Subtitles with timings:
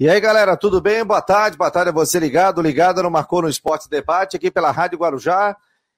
[0.00, 1.04] E aí, galera, tudo bem?
[1.04, 4.70] Boa tarde, boa tarde a você ligado, ligado no Marcou no Esporte Debate, aqui pela
[4.70, 5.56] Rádio Guarujá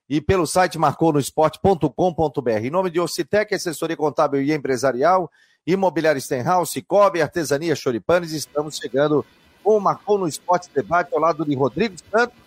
[0.09, 2.51] e pelo site marconosport.com.br.
[2.63, 5.31] Em nome de Ocitec, assessoria contábil e empresarial,
[5.67, 9.23] Imobiliária Stenhouse, Cicobi, Artesania Choripanes, estamos chegando
[9.63, 12.39] com o Marcou no Esporte Debate ao lado de Rodrigo Santos,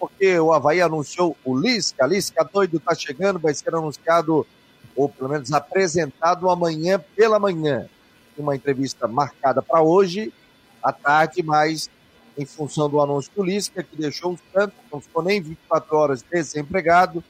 [0.00, 4.44] porque o Havaí anunciou o Lisca, Lisca doido está chegando, vai ser anunciado,
[4.96, 7.86] ou pelo menos apresentado amanhã pela manhã.
[8.36, 10.32] Uma entrevista marcada para hoje,
[10.86, 11.90] à tarde, mas
[12.38, 16.22] em função do anúncio do Lisca, que deixou o Santos, não ficou nem 24 horas
[16.22, 17.24] desempregado,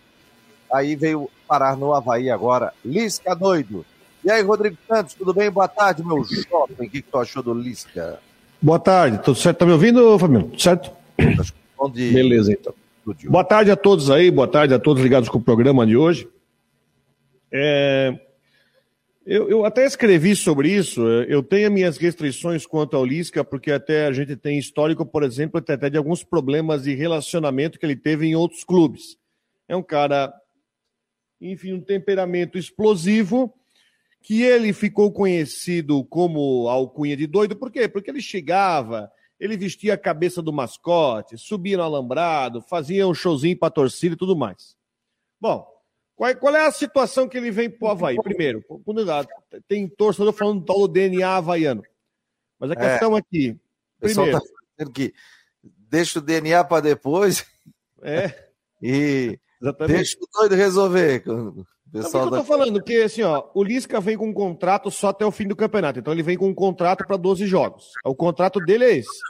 [0.73, 2.73] aí veio parar no Havaí agora.
[2.85, 3.87] Lisca doido.
[4.25, 5.51] E aí, Rodrigo Santos, tudo bem?
[5.51, 6.77] Boa tarde, meu jovem.
[6.79, 8.19] O que, que tu achou do Lisca?
[8.61, 9.59] Boa tarde, tudo certo?
[9.59, 10.49] Tá me ouvindo, Fabiano?
[10.49, 10.91] Tudo certo?
[11.93, 12.13] De...
[12.13, 12.75] Beleza, então.
[13.29, 16.29] Boa tarde a todos aí, boa tarde a todos ligados com o programa de hoje.
[17.53, 18.19] É,
[19.27, 21.03] eu, eu, até escrevi sobre isso.
[21.05, 25.59] Eu tenho minhas restrições quanto ao Lisca, porque até a gente tem histórico, por exemplo,
[25.59, 29.19] até de alguns problemas de relacionamento que ele teve em outros clubes.
[29.67, 30.33] É um cara,
[31.41, 33.53] enfim, um temperamento explosivo,
[34.23, 37.57] que ele ficou conhecido como alcunha de doido.
[37.57, 37.89] Por quê?
[37.89, 39.11] Porque ele chegava,
[39.41, 44.19] ele vestia a cabeça do mascote, subia no alambrado, fazia um showzinho para torcida e
[44.19, 44.77] tudo mais.
[45.41, 45.67] Bom,
[46.17, 48.17] qual é, qual é a situação que ele vem pro Havaí?
[48.17, 48.65] Primeiro,
[49.69, 51.83] tem torcedor falando do tal do DNA havaiano.
[52.59, 52.77] Mas a é.
[52.77, 53.61] questão é, aqui.
[54.01, 54.33] Primeiro.
[54.33, 54.47] Tá
[54.79, 55.13] dizendo que
[55.63, 57.45] deixa o DNA para depois.
[58.03, 58.33] É.
[58.81, 59.97] e Exatamente.
[59.97, 61.23] deixa o doido resolver.
[61.29, 64.35] O pessoal Não, que eu tô falando que assim, ó, o Lisca vem com um
[64.35, 65.99] contrato só até o fim do campeonato.
[65.99, 67.91] Então ele vem com um contrato para 12 jogos.
[68.03, 69.21] O contrato dele é esse.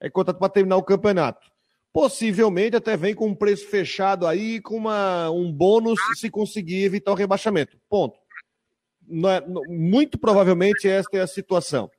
[0.00, 1.50] É contrato para terminar o campeonato.
[1.96, 7.10] Possivelmente até vem com um preço fechado aí, com uma, um bônus se conseguir evitar
[7.10, 7.78] o rebaixamento.
[7.88, 8.18] Ponto.
[9.10, 11.90] É, muito provavelmente esta é a situação.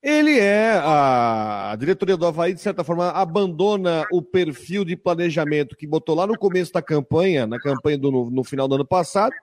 [0.00, 5.74] Ele é, a, a, diretoria do Havaí, de certa forma, abandona o perfil de planejamento
[5.74, 8.86] que botou lá no começo da campanha, na campanha do, no, no final do ano
[8.86, 9.34] passado,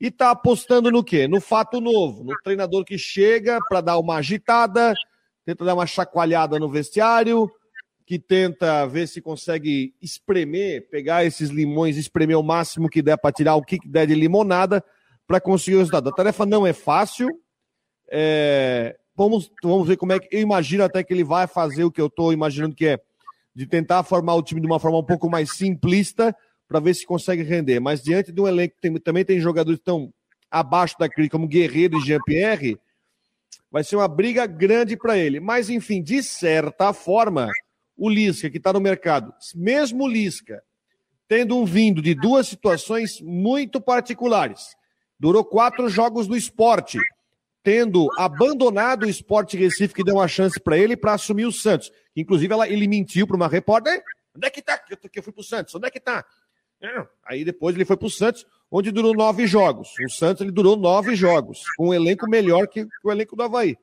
[0.00, 1.28] e está apostando no quê?
[1.28, 4.94] No fato novo, no treinador que chega para dar uma agitada,
[5.44, 7.46] tenta dar uma chacoalhada no vestiário,
[8.08, 13.30] que tenta ver se consegue espremer, pegar esses limões, espremer o máximo que der para
[13.30, 14.82] tirar o que der de limonada
[15.26, 16.08] para conseguir o resultado.
[16.08, 17.28] A tarefa não é fácil.
[18.10, 18.96] É...
[19.14, 20.34] Vamos, vamos ver como é que.
[20.34, 22.98] Eu imagino até que ele vai fazer o que eu estou imaginando que é
[23.54, 26.34] de tentar formar o time de uma forma um pouco mais simplista
[26.66, 27.78] para ver se consegue render.
[27.78, 30.10] Mas diante de um elenco que tem, também tem jogadores estão
[30.50, 32.78] abaixo da crise, como Guerreiro e Jean-Pierre,
[33.70, 35.40] vai ser uma briga grande para ele.
[35.40, 37.50] Mas, enfim, de certa forma,
[37.98, 40.62] o Lisca, que está no mercado, mesmo o Lisca,
[41.26, 44.76] tendo um vindo de duas situações muito particulares,
[45.18, 46.98] durou quatro jogos no esporte,
[47.62, 51.90] tendo abandonado o esporte Recife, que deu uma chance para ele para assumir o Santos.
[52.16, 54.02] Inclusive, ela, ele mentiu para uma repórter:
[54.34, 54.78] onde é que tá?
[54.78, 56.24] Que eu, fui para o Santos, onde é que tá?
[57.26, 59.88] Aí depois ele foi para o Santos, onde durou nove jogos.
[60.06, 63.76] O Santos ele durou nove jogos, com um elenco melhor que o elenco do Havaí.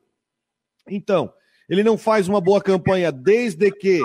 [0.88, 1.32] Então,
[1.68, 4.00] ele não faz uma boa campanha desde que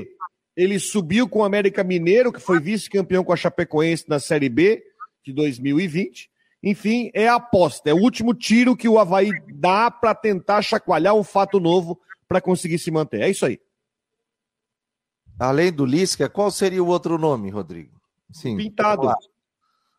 [0.56, 4.84] ele subiu com o América Mineiro, que foi vice-campeão com a Chapecoense na Série B
[5.24, 6.30] de 2020.
[6.64, 11.16] Enfim, é a aposta, é o último tiro que o Havaí dá para tentar chacoalhar
[11.16, 13.22] um fato novo para conseguir se manter.
[13.22, 13.60] É isso aí.
[15.40, 18.00] Além do Lisca, qual seria o outro nome, Rodrigo?
[18.32, 19.12] Sim, Pintado.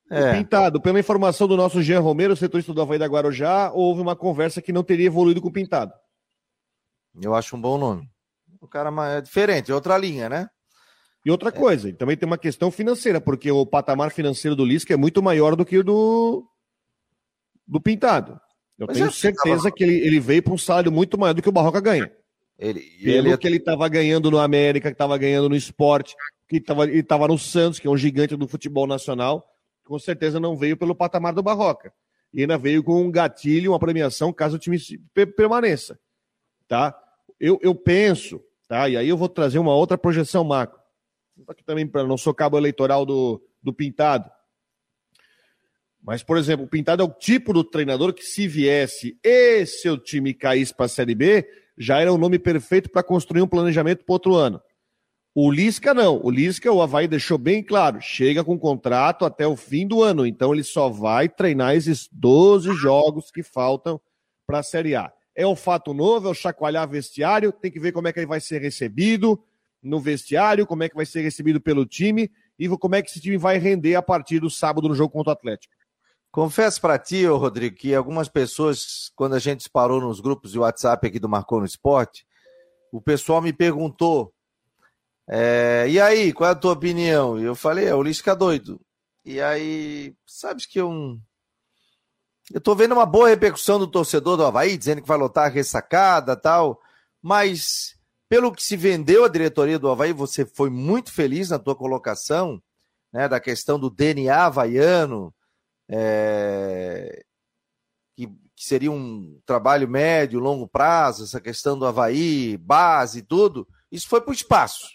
[0.09, 0.34] É.
[0.34, 4.62] Pintado, pela informação do nosso Jean Romero, setorista do Havaí da Guarujá, houve uma conversa
[4.62, 5.93] que não teria evoluído com o Pintado.
[7.21, 8.09] Eu acho um bom nome.
[8.61, 10.49] O cara é diferente, é outra linha, né?
[11.25, 11.53] E outra é.
[11.53, 15.55] coisa, também tem uma questão financeira, porque o patamar financeiro do Lisca é muito maior
[15.55, 16.45] do que o do,
[17.67, 18.41] do Pintado.
[18.78, 19.73] Eu Mas tenho é, certeza tava...
[19.73, 22.11] que ele, ele veio para um salário muito maior do que o Barroca ganha.
[22.59, 23.39] Ele, Pelo ele...
[23.39, 26.15] que ele estava ganhando no América, que estava ganhando no esporte,
[26.49, 29.47] que tava, ele estava no Santos, que é um gigante do futebol nacional,
[29.84, 31.93] com certeza não veio pelo patamar do Barroca.
[32.33, 34.79] E ainda veio com um gatilho, uma premiação, caso o time
[35.37, 35.99] permaneça.
[36.67, 36.97] Tá?
[37.43, 38.89] Eu, eu penso, tá?
[38.89, 40.79] E aí eu vou trazer uma outra projeção macro.
[41.49, 44.31] Aqui também para não sou cabo eleitoral do, do Pintado.
[46.00, 49.99] Mas, por exemplo, o Pintado é o tipo do treinador que, se viesse e seu
[49.99, 51.44] time caísse para a Série B,
[51.77, 54.62] já era o nome perfeito para construir um planejamento para outro ano.
[55.35, 56.21] O Lisca não.
[56.23, 60.25] O Lisca, o Havaí deixou bem claro, chega com contrato até o fim do ano.
[60.25, 64.00] Então ele só vai treinar esses 12 jogos que faltam
[64.47, 65.12] para a Série A.
[65.34, 68.26] É um fato novo, é o chacoalhar vestiário, tem que ver como é que ele
[68.26, 69.43] vai ser recebido
[69.82, 73.20] no vestiário, como é que vai ser recebido pelo time e como é que esse
[73.20, 75.75] time vai render a partir do sábado no jogo contra o Atlético.
[76.31, 81.06] Confesso para ti, Rodrigo, que algumas pessoas, quando a gente disparou nos grupos de WhatsApp
[81.06, 82.26] aqui do Marcou no Esporte,
[82.90, 84.32] o pessoal me perguntou,
[85.28, 87.38] é, e aí, qual é a tua opinião?
[87.38, 88.81] E eu falei, é, o Lisca doido.
[89.25, 91.19] E aí, sabes que eu.
[92.52, 95.49] Eu tô vendo uma boa repercussão do torcedor do Havaí, dizendo que vai lotar a
[95.49, 96.82] ressacada tal,
[97.22, 97.96] mas
[98.28, 102.62] pelo que se vendeu a diretoria do Havaí, você foi muito feliz na tua colocação,
[103.10, 105.34] né, da questão do DNA havaiano,
[105.88, 107.25] é,
[108.14, 113.66] que, que, seria um trabalho médio, longo prazo, essa questão do Havaí, base e tudo,
[113.90, 114.88] isso foi para o espaço.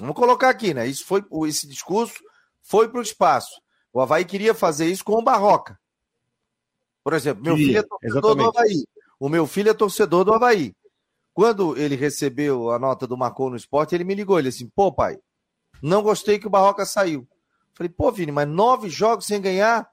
[0.00, 0.86] Vamos colocar aqui, né?
[0.86, 2.20] Isso foi, esse discurso
[2.60, 3.60] foi para o espaço.
[3.92, 5.78] O Havaí queria fazer isso com o Barroca.
[7.06, 8.52] Por exemplo, meu queria, filho é torcedor exatamente.
[8.52, 8.86] do Havaí.
[9.20, 10.74] O meu filho é torcedor do Havaí.
[11.32, 14.36] Quando ele recebeu a nota do Marcou no Esporte, ele me ligou.
[14.40, 15.16] Ele disse: pô, pai,
[15.80, 17.24] não gostei que o Barroca saiu.
[17.74, 19.88] Falei, pô, Vini, mas nove jogos sem ganhar?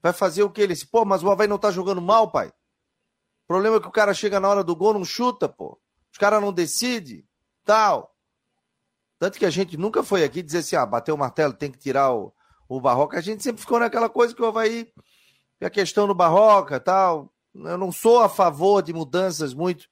[0.00, 0.60] Vai fazer o quê?
[0.60, 2.46] Ele disse, pô, mas o Havaí não tá jogando mal, pai.
[2.46, 5.80] O problema é que o cara chega na hora do gol, não chuta, pô.
[6.12, 7.26] Os caras não decidem,
[7.64, 8.14] tal.
[9.18, 11.78] Tanto que a gente nunca foi aqui dizer assim, ah, bateu o martelo, tem que
[11.78, 12.32] tirar o,
[12.68, 13.18] o Barroca.
[13.18, 14.92] A gente sempre ficou naquela coisa que o Havaí,
[15.64, 17.32] a questão do Barroca tal.
[17.54, 19.88] Eu não sou a favor de mudanças muito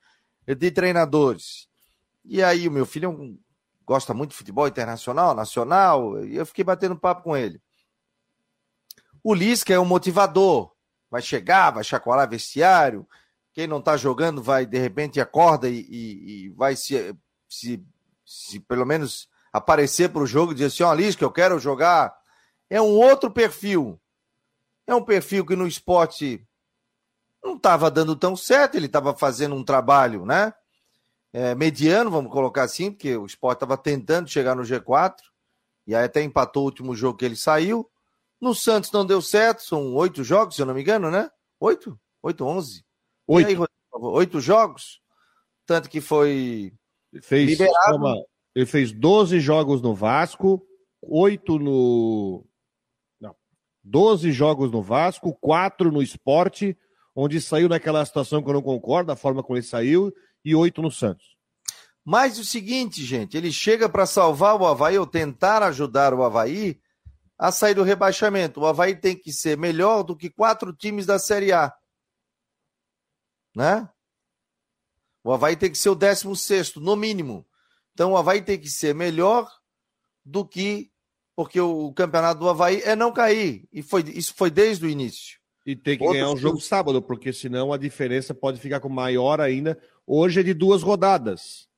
[0.46, 1.68] de treinadores.
[2.24, 3.48] E aí o meu filho é
[3.84, 7.60] gosta muito de futebol internacional, nacional, e eu fiquei batendo papo com ele.
[9.24, 10.72] O Lisca é um motivador.
[11.10, 13.08] Vai chegar, vai chacoalhar vestiário.
[13.54, 17.16] Quem não está jogando vai, de repente, acorda e, e, e vai se,
[17.48, 17.82] se
[18.28, 21.58] se pelo menos aparecer para o jogo e dizer assim, ó, oh, que eu quero
[21.58, 22.14] jogar,
[22.68, 23.98] é um outro perfil.
[24.88, 26.44] É um perfil que no esporte
[27.44, 30.52] não estava dando tão certo, ele estava fazendo um trabalho, né?
[31.32, 35.14] É, mediano, vamos colocar assim, porque o esporte estava tentando chegar no G4,
[35.86, 37.88] e aí até empatou o último jogo que ele saiu.
[38.40, 41.30] No Santos não deu certo, são oito jogos, se eu não me engano, né?
[41.60, 42.00] Oito?
[42.22, 42.84] Oito, onze?
[43.26, 43.62] Oito.
[43.62, 45.00] Aí, oito jogos,
[45.66, 46.72] tanto que foi
[47.12, 48.24] ele fez, liberado.
[48.54, 50.66] ele fez 12 jogos no Vasco,
[51.02, 52.44] 8 no.
[53.84, 53.90] Não.
[53.90, 56.76] 12 jogos no Vasco, 4 no esporte,
[57.14, 60.12] onde saiu naquela situação que eu não concordo, da forma como ele saiu,
[60.44, 61.36] e 8 no Santos.
[62.04, 66.80] Mas o seguinte, gente, ele chega para salvar o Havaí ou tentar ajudar o Havaí
[67.36, 68.60] a sair do rebaixamento.
[68.60, 71.72] O Havaí tem que ser melhor do que quatro times da Série A.
[73.54, 73.88] Né?
[75.22, 77.46] O Havaí tem que ser o 16, no mínimo.
[77.92, 79.46] Então o Havaí tem que ser melhor
[80.24, 80.90] do que.
[81.38, 83.68] Porque o campeonato do Havaí é não cair.
[83.72, 85.38] E foi, isso foi desde o início.
[85.64, 88.88] E tem que Outros ganhar um jogo sábado, porque senão a diferença pode ficar com
[88.88, 89.78] maior ainda.
[90.04, 91.68] Hoje é de duas rodadas.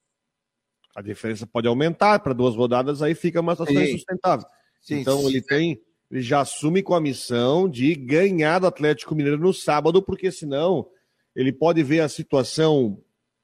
[0.97, 3.83] A diferença pode aumentar para duas rodadas, aí fica uma situação Sim.
[3.83, 4.47] insustentável.
[4.81, 5.79] Sim, então ele tem,
[6.11, 10.89] ele já assume com a missão de ganhar do Atlético Mineiro no sábado, porque senão
[11.37, 12.99] ele pode ver a situação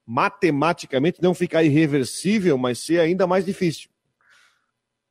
[0.06, 3.90] matematicamente não ficar irreversível, mas ser ainda mais difícil.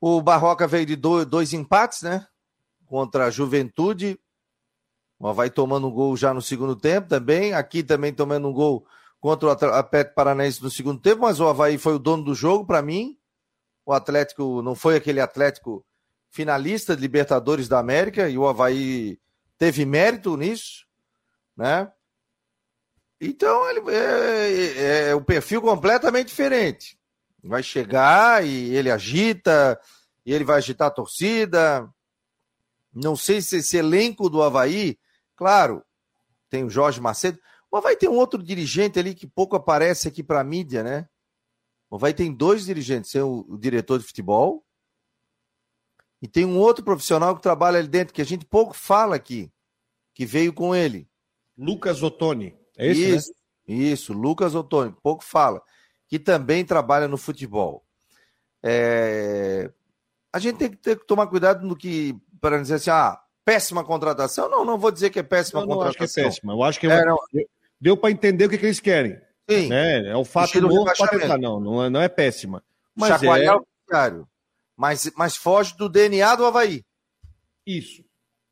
[0.08, 2.24] O Barroca veio de dois, dois empates, né?
[2.86, 4.16] Contra a Juventude.
[5.18, 7.52] Vai tomando um gol já no segundo tempo também.
[7.52, 8.86] Aqui também tomando um gol
[9.18, 12.64] contra o Atlético Paranaense no segundo tempo, mas o Havaí foi o dono do jogo
[12.64, 13.18] para mim.
[13.84, 15.84] O Atlético não foi aquele Atlético
[16.30, 19.18] finalista de Libertadores da América e o Havaí
[19.58, 20.86] teve mérito nisso,
[21.56, 21.90] né?
[23.20, 26.96] Então ele é, é, é um perfil completamente diferente.
[27.42, 29.80] Vai chegar e ele agita,
[30.26, 31.88] e ele vai agitar a torcida.
[32.92, 34.98] Não sei se esse elenco do Havaí,
[35.36, 35.84] claro,
[36.50, 37.38] tem o Jorge Macedo.
[37.70, 41.08] O Havaí tem um outro dirigente ali que pouco aparece aqui para a mídia, né?
[41.88, 44.66] O Havaí tem dois dirigentes, tem o, o diretor de futebol
[46.20, 49.52] e tem um outro profissional que trabalha ali dentro, que a gente pouco fala aqui,
[50.12, 51.08] que veio com ele.
[51.56, 52.56] Lucas Ottoni.
[52.76, 53.34] É esse, isso,
[53.68, 53.74] né?
[53.74, 55.62] isso, Lucas Ottoni, pouco fala,
[56.08, 57.84] que também trabalha no futebol.
[58.62, 59.70] É...
[60.32, 63.84] A gente tem que, ter que tomar cuidado no que, para dizer assim, ah, péssima
[63.84, 64.48] contratação.
[64.48, 65.98] Não, não vou dizer que é péssima não, contratação.
[65.98, 66.52] Não, acho que é péssima.
[66.52, 67.02] Eu acho que é,
[67.80, 69.18] deu para entender o que, que, eles querem.
[69.48, 69.68] Sim.
[69.68, 70.08] Né?
[70.08, 71.38] É o fato novo para tentar.
[71.38, 72.62] Não, não é, não é péssima.
[72.94, 73.58] Mas Chacoalhar é...
[73.58, 74.28] o diário.
[74.76, 76.84] Mas, mas foge do DNA do Havaí.
[77.64, 78.04] Isso.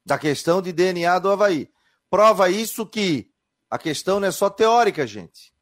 [0.07, 1.69] Da questão de DNA do Havaí.
[2.09, 3.29] Prova isso que
[3.69, 5.53] a questão não é só teórica, gente.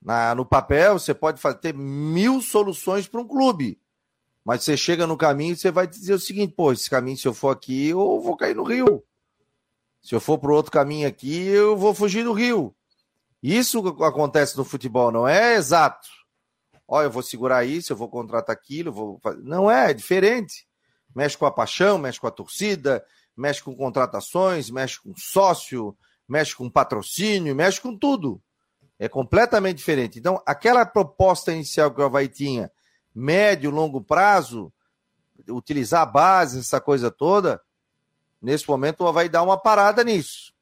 [0.00, 3.79] Na, no papel, você pode fazer, ter mil soluções para um clube.
[4.50, 7.28] Mas você chega no caminho e você vai dizer o seguinte: pô, esse caminho, se
[7.28, 9.00] eu for aqui, eu vou cair no rio.
[10.02, 12.74] Se eu for para outro caminho aqui, eu vou fugir do rio.
[13.40, 16.08] Isso acontece no futebol, não é exato.
[16.88, 19.20] Ó, eu vou segurar isso, eu vou contratar aquilo, vou.
[19.38, 20.66] Não é, é diferente.
[21.14, 23.04] Mexe com a paixão, mexe com a torcida,
[23.36, 25.96] mexe com contratações, mexe com sócio,
[26.28, 28.42] mexe com patrocínio, mexe com tudo.
[28.98, 30.18] É completamente diferente.
[30.18, 32.68] Então, aquela proposta inicial que o Havaí tinha,
[33.14, 34.72] médio, longo prazo,
[35.48, 37.60] utilizar a base, essa coisa toda,
[38.40, 40.52] nesse momento Havaí dá uma parada nisso.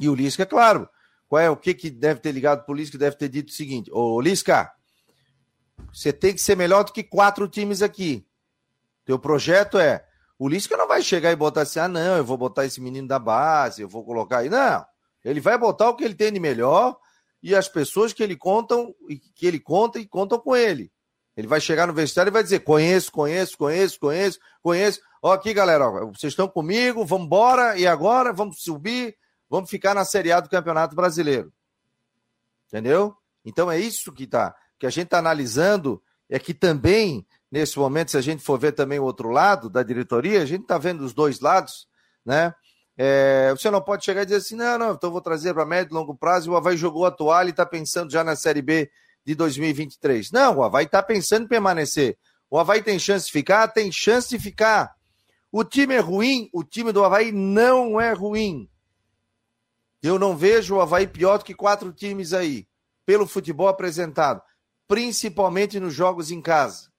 [0.00, 0.88] E o Lisca, é claro,
[1.28, 2.96] qual é o que, que deve ter ligado para o Lisca?
[2.96, 4.72] Deve ter dito o seguinte: Ô Lisca,
[5.92, 8.26] você tem que ser melhor do que quatro times aqui.
[9.04, 10.04] Teu projeto é.
[10.38, 13.08] O Lisca não vai chegar e botar assim, ah, não, eu vou botar esse menino
[13.08, 14.48] da base, eu vou colocar aí.
[14.48, 14.86] Não.
[15.24, 16.96] Ele vai botar o que ele tem de melhor
[17.42, 18.94] e as pessoas que ele contam,
[19.34, 20.92] que ele conta e contam com ele.
[21.38, 25.00] Ele vai chegar no vestiário e vai dizer: conheço, conheço, conheço, conheço, conheço.
[25.22, 29.16] Ó, aqui, galera, ó, vocês estão comigo, vamos embora, e agora vamos subir,
[29.48, 31.52] vamos ficar na Série A do Campeonato Brasileiro.
[32.66, 33.16] Entendeu?
[33.44, 38.10] Então é isso que tá, que a gente está analisando, é que também, nesse momento,
[38.10, 41.02] se a gente for ver também o outro lado da diretoria, a gente está vendo
[41.02, 41.86] os dois lados,
[42.26, 42.52] né?
[42.96, 45.92] É, você não pode chegar e dizer assim, não, não, então vou trazer para médio
[45.92, 48.90] e longo prazo, o Havaí jogou a toalha e está pensando já na Série B
[49.28, 50.30] de 2023.
[50.30, 52.16] Não, o Havaí está pensando em permanecer.
[52.48, 53.68] O Havaí tem chance de ficar?
[53.68, 54.96] Tem chance de ficar.
[55.52, 56.48] O time é ruim?
[56.50, 58.70] O time do Havaí não é ruim.
[60.02, 62.66] Eu não vejo o Havaí pior do que quatro times aí,
[63.04, 64.40] pelo futebol apresentado,
[64.86, 66.90] principalmente nos jogos em casa.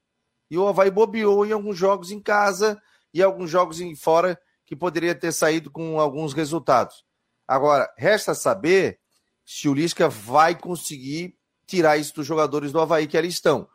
[0.52, 2.80] E o Havaí bobeou em alguns jogos em casa
[3.12, 7.04] e alguns jogos em fora que poderia ter saído com alguns resultados.
[7.48, 9.00] Agora, resta saber
[9.44, 11.39] se o Lisca vai conseguir
[11.70, 13.68] tirar isso dos jogadores do Havaí que ali estão.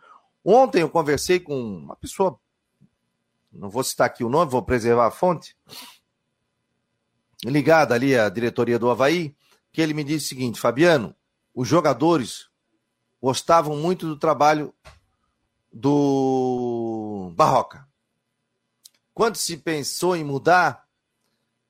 [0.44, 2.38] Ontem eu conversei com uma pessoa,
[3.52, 5.56] não vou citar aqui o nome, vou preservar a fonte,
[7.44, 9.34] ligada ali à diretoria do Havaí,
[9.72, 11.14] que ele me disse o seguinte: Fabiano,
[11.54, 12.48] os jogadores
[13.22, 14.74] gostavam muito do trabalho
[15.72, 17.88] do Barroca.
[19.14, 20.84] Quando se pensou em mudar,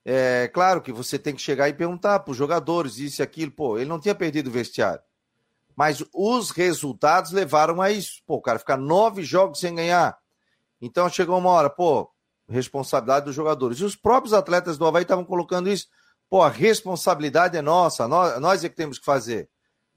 [0.04, 3.52] é claro que você tem que chegar e perguntar para os jogadores isso e aquilo.
[3.52, 5.02] Pô, ele não tinha perdido o vestiário.
[5.76, 8.22] Mas os resultados levaram a isso.
[8.26, 10.16] Pô, o cara ficar nove jogos sem ganhar.
[10.80, 12.10] Então chegou uma hora, pô,
[12.48, 13.78] responsabilidade dos jogadores.
[13.78, 15.88] E os próprios atletas do Havaí estavam colocando isso.
[16.28, 19.48] Pô, a responsabilidade é nossa, nós, nós é que temos que fazer.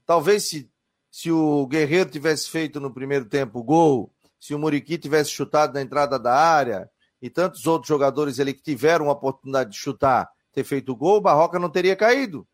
[0.04, 0.70] Talvez se,
[1.10, 5.74] se o Guerreiro tivesse feito no primeiro tempo o gol, se o Muriqui tivesse chutado
[5.74, 6.88] na entrada da área
[7.20, 11.16] e tantos outros jogadores ali que tiveram a oportunidade de chutar, ter feito o gol,
[11.16, 12.46] o Barroca não teria caído.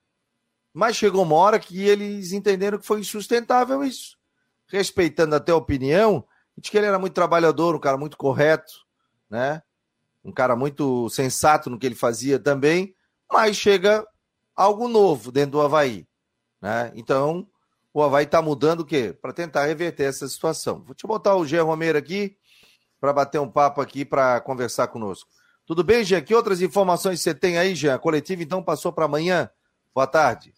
[0.75, 4.19] Mas chegou uma hora que eles entenderam que foi insustentável isso.
[4.67, 6.27] Respeitando até a opinião,
[6.59, 8.73] de que ele era muito trabalhador, um cara muito correto,
[9.31, 9.63] né?
[10.25, 12.95] Um cara muito sensato no que ele fazia também,
[13.31, 14.05] mas chega
[14.57, 16.09] algo novo dentro do Havaí,
[16.61, 16.91] né?
[16.97, 17.47] Então,
[17.93, 19.17] o Havaí está mudando o quê?
[19.21, 20.83] Para tentar reverter essa situação.
[20.83, 22.37] Vou te botar o Gê Romero aqui
[23.01, 25.31] para bater um papo aqui, para conversar conosco.
[25.67, 26.21] Tudo bem, Jean?
[26.21, 27.95] Que outras informações você tem aí, Jean?
[27.95, 29.49] A coletiva, então, passou para amanhã.
[29.95, 30.53] Boa tarde.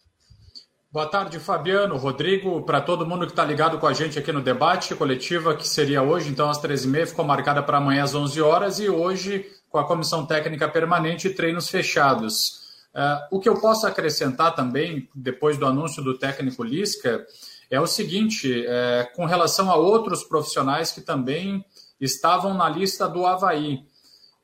[0.97, 4.41] Boa tarde, Fabiano, Rodrigo, para todo mundo que está ligado com a gente aqui no
[4.41, 8.81] debate coletiva, que seria hoje, então às 13h30, ficou marcada para amanhã às 11 horas
[8.81, 12.63] e hoje com a Comissão Técnica Permanente e treinos fechados.
[12.95, 17.27] Uh, o que eu posso acrescentar também, depois do anúncio do técnico Lisca,
[17.71, 21.63] é o seguinte: é, com relação a outros profissionais que também
[22.01, 23.81] estavam na lista do Havaí.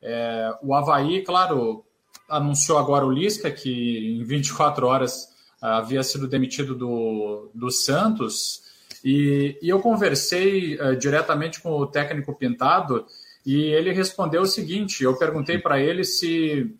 [0.03, 1.83] É, o Havaí, claro,
[2.29, 5.32] anunciou agora o Lisca, que em 24 horas
[5.63, 8.63] havia sido demitido do, do Santos,
[9.05, 13.07] e, e eu conversei uh, diretamente com o técnico Pintado,
[13.47, 16.75] e ele respondeu o seguinte: eu perguntei para ele se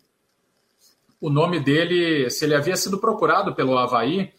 [1.19, 4.33] o nome dele, se ele havia sido procurado pelo Havaí,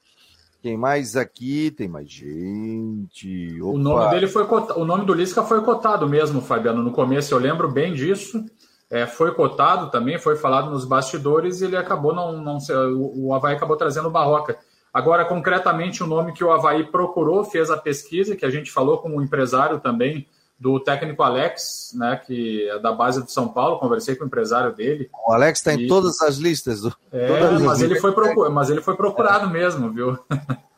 [0.62, 1.70] Quem mais aqui?
[1.70, 3.61] Tem mais gente.
[3.61, 3.75] Opa.
[3.75, 6.82] O nome dele foi cotado, o nome do Lisca foi cotado mesmo, Fabiano.
[6.82, 8.42] No começo eu lembro bem disso.
[8.88, 12.56] É, foi cotado também, foi falado nos bastidores e ele acabou não, não
[12.97, 14.56] o, o Havaí acabou trazendo o Barroca.
[14.94, 18.97] Agora, concretamente, o nome que o Havaí procurou, fez a pesquisa, que a gente falou
[18.97, 20.26] com o empresário também,
[20.60, 24.74] do técnico Alex, né, que é da base de São Paulo, conversei com o empresário
[24.74, 25.08] dele.
[25.26, 26.82] O Alex está em todas as listas.
[26.82, 26.94] Do...
[27.10, 28.50] É, mas, ele foi procur...
[28.50, 29.48] mas ele foi procurado é.
[29.50, 30.18] mesmo, viu?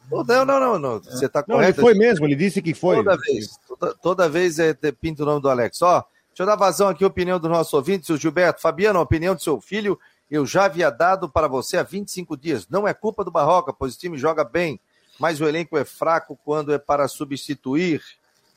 [0.09, 0.99] Não, não, não, não.
[1.03, 1.81] Você está correto.
[1.81, 2.97] Ele foi mesmo, ele disse que foi.
[2.97, 5.81] Toda vez, toda, toda vez é, pinta o nome do Alex.
[5.81, 8.61] Ó, deixa eu dar vazão aqui a opinião do nosso ouvinte, o Gilberto.
[8.61, 9.99] Fabiano, a opinião do seu filho,
[10.31, 12.69] eu já havia dado para você há 25 dias.
[12.69, 14.79] Não é culpa do Barroca, pois o time joga bem,
[15.19, 18.03] mas o elenco é fraco quando é para substituir.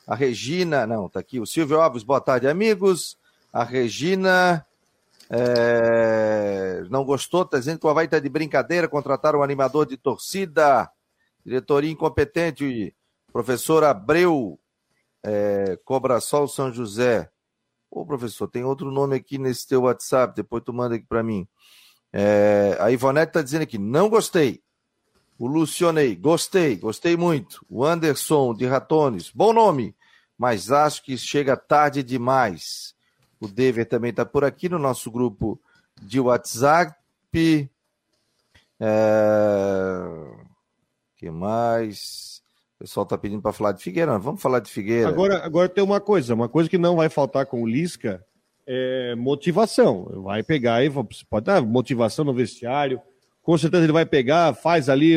[0.06, 1.40] A Regina, não, tá aqui.
[1.40, 3.18] O Silvio Alves, boa tarde, amigos.
[3.52, 4.64] A Regina
[5.28, 9.96] é, não gostou, tá dizendo que o Havaí tá de brincadeira, contrataram um animador de
[9.96, 10.88] torcida.
[11.44, 12.94] Diretoria incompetente.
[13.32, 14.58] Professor Abreu,
[15.24, 17.28] é, Cobra Sol São José.
[17.90, 21.48] Ô, professor, tem outro nome aqui nesse teu WhatsApp, depois tu manda aqui para mim.
[22.12, 24.62] É, a Ivonete tá dizendo aqui, não gostei.
[25.38, 27.64] O Lucionei, gostei, gostei muito.
[27.68, 29.94] O Anderson de Ratones, bom nome,
[30.38, 32.94] mas acho que chega tarde demais.
[33.40, 35.60] O Dever também está por aqui no nosso grupo
[36.00, 37.70] de WhatsApp.
[38.80, 40.02] É...
[41.16, 42.42] que mais?
[42.76, 44.18] O pessoal está pedindo para falar de Figueira.
[44.18, 45.08] Vamos falar de Figueira.
[45.08, 48.24] Agora, agora tem uma coisa, uma coisa que não vai faltar com o Lisca
[48.66, 50.22] é motivação.
[50.22, 50.90] Vai pegar aí,
[51.30, 53.00] pode dar motivação no vestiário
[53.46, 55.14] com certeza ele vai pegar, faz ali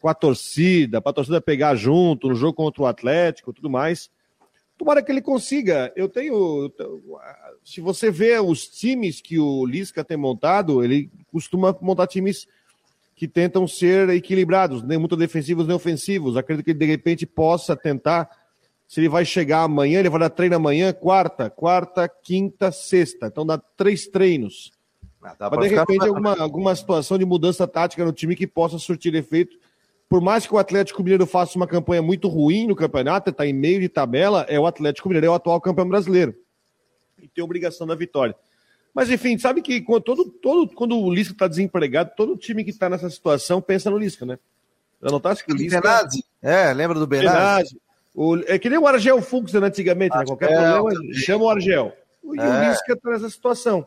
[0.00, 4.08] com a torcida, para a torcida pegar junto no jogo contra o Atlético tudo mais.
[4.78, 5.92] Tomara que ele consiga.
[5.96, 6.70] Eu tenho.
[7.64, 12.46] Se você vê os times que o Lisca tem montado, ele costuma montar times
[13.14, 16.36] que tentam ser equilibrados, nem muito defensivos nem ofensivos.
[16.36, 18.28] Acredito que ele de repente possa tentar.
[18.86, 23.26] Se ele vai chegar amanhã, ele vai dar treino amanhã, quarta, quarta, quinta, sexta.
[23.26, 24.70] Então dá três treinos.
[25.22, 29.14] Ah, Mas de repente alguma, alguma situação de mudança tática no time que possa surtir
[29.14, 29.56] efeito.
[30.08, 33.52] Por mais que o Atlético Mineiro faça uma campanha muito ruim no campeonato, está em
[33.52, 36.34] meio de tabela, é o Atlético Mineiro, é o atual campeão brasileiro.
[37.20, 38.34] E tem obrigação da vitória.
[38.94, 42.70] Mas enfim, sabe que quando, todo, todo, quando o Lisca está desempregado, todo time que
[42.70, 44.38] está nessa situação pensa no Lisca, né?
[45.02, 45.80] Já notasse que o Lisca.
[45.80, 46.24] Benazzi.
[46.40, 47.78] É, lembra do Benazzi?
[48.14, 50.24] O, é que nem o Argel Fux né, antigamente, né?
[50.24, 51.92] Qualquer é, problema, chama o Argel.
[52.24, 52.42] E é.
[52.42, 53.86] o Lisca está nessa situação.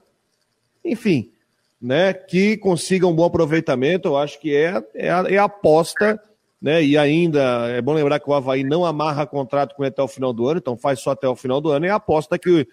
[0.85, 1.31] Enfim,
[1.81, 6.21] né, que consiga um bom aproveitamento, eu acho que é, é, a, é a aposta,
[6.61, 10.01] né, e ainda é bom lembrar que o Havaí não amarra contrato com ele até
[10.01, 12.37] o final do ano, então faz só até o final do ano, é a aposta
[12.37, 12.67] que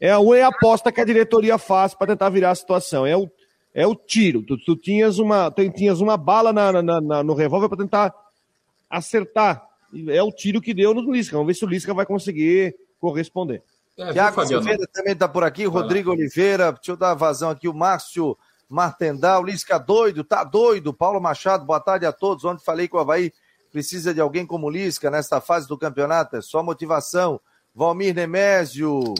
[0.00, 3.16] é a, é a aposta que a diretoria faz para tentar virar a situação, é
[3.16, 3.30] o,
[3.74, 7.34] é o tiro, tu, tu tinhas, uma, tu tinhas uma bala na, na, na no
[7.34, 8.14] revólver para tentar
[8.88, 9.66] acertar,
[10.08, 13.62] é o tiro que deu no Lisca, vamos ver se o Lisca vai conseguir corresponder.
[13.98, 17.74] É, Tiago Silveira também está por aqui, Rodrigo Oliveira, deixa eu dar vazão aqui, o
[17.74, 18.36] Márcio
[18.68, 22.98] Martendal, Lisca doido, tá doido, Paulo Machado, boa tarde a todos, ontem falei que o
[22.98, 23.32] Havaí
[23.70, 27.40] precisa de alguém como Lisca nesta fase do campeonato, é só motivação,
[27.74, 29.14] Valmir Nemésio,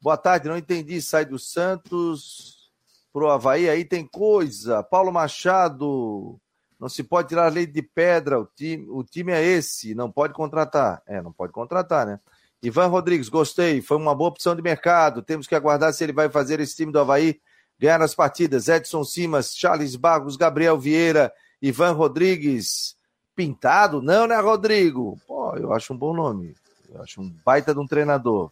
[0.00, 2.70] boa tarde, não entendi, sai do Santos
[3.12, 6.38] pro Havaí, aí tem coisa, Paulo Machado,
[6.78, 10.32] não se pode tirar leite de pedra, o time, o time é esse, não pode
[10.32, 12.20] contratar, é, não pode contratar, né?
[12.62, 15.22] Ivan Rodrigues, gostei, foi uma boa opção de mercado.
[15.22, 17.40] Temos que aguardar se ele vai fazer esse time do Havaí
[17.78, 18.68] ganhar as partidas.
[18.68, 22.96] Edson Simas, Charles Barros, Gabriel Vieira, Ivan Rodrigues.
[23.34, 24.00] Pintado?
[24.00, 25.18] Não, né, Rodrigo?
[25.26, 26.54] Pô, eu acho um bom nome.
[26.92, 28.50] Eu acho um baita de um treinador.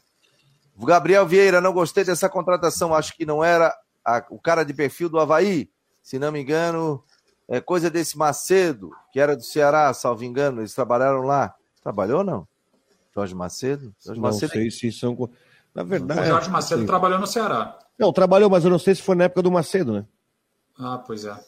[0.76, 2.94] Gabriel Vieira, não gostei dessa contratação.
[2.94, 5.70] Acho que não era a, o cara de perfil do Havaí.
[6.02, 7.02] Se não me engano,
[7.48, 10.60] é coisa desse Macedo, que era do Ceará, salvo engano.
[10.60, 11.54] Eles trabalharam lá.
[11.82, 12.48] Trabalhou ou não?
[13.14, 13.94] Jorge Macedo?
[14.04, 14.52] Jorge não Macedo...
[14.52, 15.30] sei se são.
[15.74, 16.20] Na verdade.
[16.20, 17.78] O Jorge Macedo assim, trabalhou no Ceará.
[17.98, 20.04] Não, trabalhou, mas eu não sei se foi na época do Macedo, né?
[20.78, 21.38] Ah, pois é.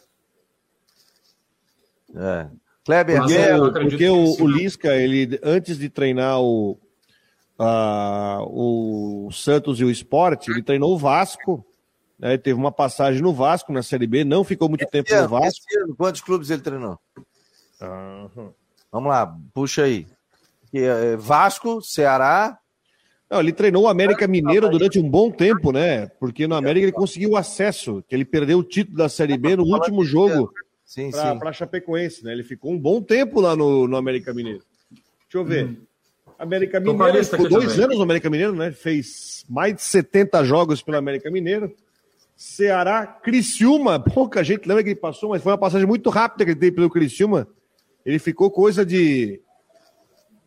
[2.15, 2.49] É.
[2.85, 6.79] Kleber, porque, porque o, o, Lisca, ele, antes de treinar o,
[7.59, 11.67] uh, o Santos e o Esporte, ele treinou o Vasco.
[12.17, 12.39] Né?
[12.39, 15.29] Teve uma passagem no Vasco, na Série B, não ficou muito esse tempo ano, no
[15.29, 15.65] Vasco.
[15.83, 16.97] Ano, quantos clubes ele treinou?
[17.81, 18.53] Uhum.
[18.93, 20.07] Vamos lá, puxa aí.
[20.73, 22.59] É, Vasco, Ceará.
[23.29, 26.07] Não, ele treinou o América Mineiro durante um bom tempo, né?
[26.21, 29.65] Porque no América ele conseguiu acesso, que ele perdeu o título da Série B no
[29.65, 30.53] último jogo
[31.41, 32.33] para Chapecoense, né?
[32.33, 34.62] Ele ficou um bom tempo lá no, no América Mineiro.
[34.91, 35.67] Deixa eu ver.
[35.67, 35.77] Hum.
[36.39, 37.85] América Mineiro, ficou dois também.
[37.85, 38.71] anos no América Mineiro, né?
[38.71, 41.75] Fez mais de 70 jogos pelo América Mineiro.
[42.37, 46.51] Ceará, Criciúma, pouca gente lembra que ele passou, mas foi uma passagem muito rápida que
[46.51, 47.49] ele teve pelo Criciúma
[48.05, 49.41] Ele ficou coisa de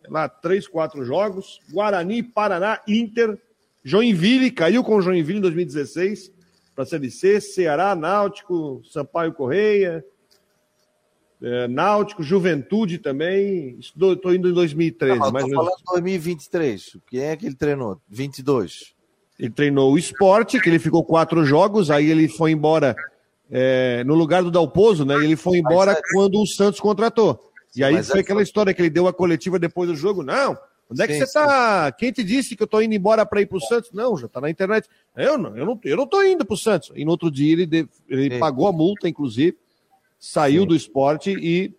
[0.07, 1.59] lá, três, quatro jogos.
[1.71, 3.37] Guarani, Paraná, Inter,
[3.83, 6.31] Joinville, caiu com o Joinville em 2016
[6.75, 10.03] para a Série C, Ceará, Náutico, Sampaio Correia,
[11.41, 13.77] é, Náutico, Juventude também.
[13.79, 15.19] Estou indo em 2013.
[15.19, 16.97] Não, mas tô falando 2023.
[17.07, 17.99] Quem é que ele treinou?
[18.07, 18.93] 22.
[19.37, 22.95] Ele treinou o esporte, que ele ficou quatro jogos, aí ele foi embora
[23.49, 25.15] é, no lugar do Dalpozo, né?
[25.15, 27.48] Ele foi embora quando o Santos contratou.
[27.75, 30.23] E aí foi aquela história que ele deu a coletiva depois do jogo.
[30.23, 30.57] Não,
[30.89, 31.91] onde é que sim, você tá?
[31.91, 33.91] Quem te disse que eu tô indo embora para ir pro Santos?
[33.91, 34.87] Não, já tá na internet.
[35.15, 36.91] Eu não, eu não, eu não tô indo pro Santos.
[36.95, 39.57] E no outro dia ele, ele pagou a multa, inclusive,
[40.19, 40.67] saiu sim.
[40.67, 41.73] do esporte e,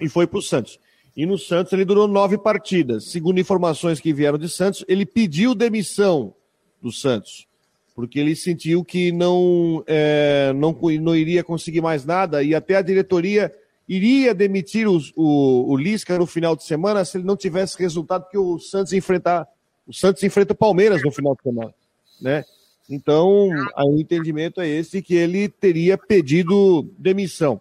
[0.00, 0.78] e foi pro Santos.
[1.14, 3.10] E no Santos ele durou nove partidas.
[3.10, 6.34] Segundo informações que vieram de Santos, ele pediu demissão
[6.80, 7.46] do Santos,
[7.94, 12.82] porque ele sentiu que não, é, não, não iria conseguir mais nada e até a
[12.82, 13.54] diretoria
[13.94, 18.28] iria demitir os, o, o Lisca no final de semana se ele não tivesse resultado
[18.28, 19.46] que o Santos enfrentar.
[19.86, 21.74] O Santos enfrenta o Palmeiras no final de semana,
[22.20, 22.44] né?
[22.88, 27.60] Então, o entendimento é esse que ele teria pedido demissão.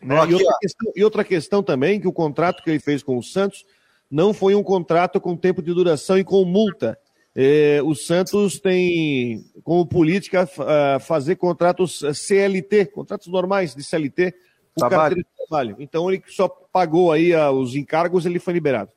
[0.00, 0.14] Né?
[0.28, 3.22] E, outra questão, e outra questão também, que o contrato que ele fez com o
[3.22, 3.64] Santos
[4.10, 6.98] não foi um contrato com tempo de duração e com multa.
[7.34, 14.34] É, o Santos tem como política uh, fazer contratos CLT, contratos normais de CLT,
[14.74, 15.16] trabalho.
[15.16, 15.76] de trabalho.
[15.78, 18.90] Então ele só pagou aí uh, os encargos, ele foi liberado.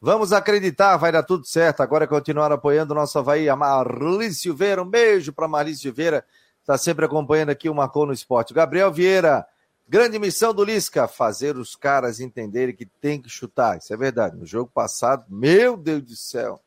[0.00, 1.80] Vamos acreditar, vai dar tudo certo.
[1.80, 4.82] Agora continuar apoiando o nosso Havaí, a Marli Silveira.
[4.82, 6.24] Um beijo para Marli Silveira,
[6.60, 8.52] está sempre acompanhando aqui o Marcou no Esporte.
[8.52, 9.46] Gabriel Vieira,
[9.88, 13.78] grande missão do Lisca, fazer os caras entenderem que tem que chutar.
[13.78, 14.36] Isso é verdade.
[14.36, 16.60] No jogo passado, meu Deus do céu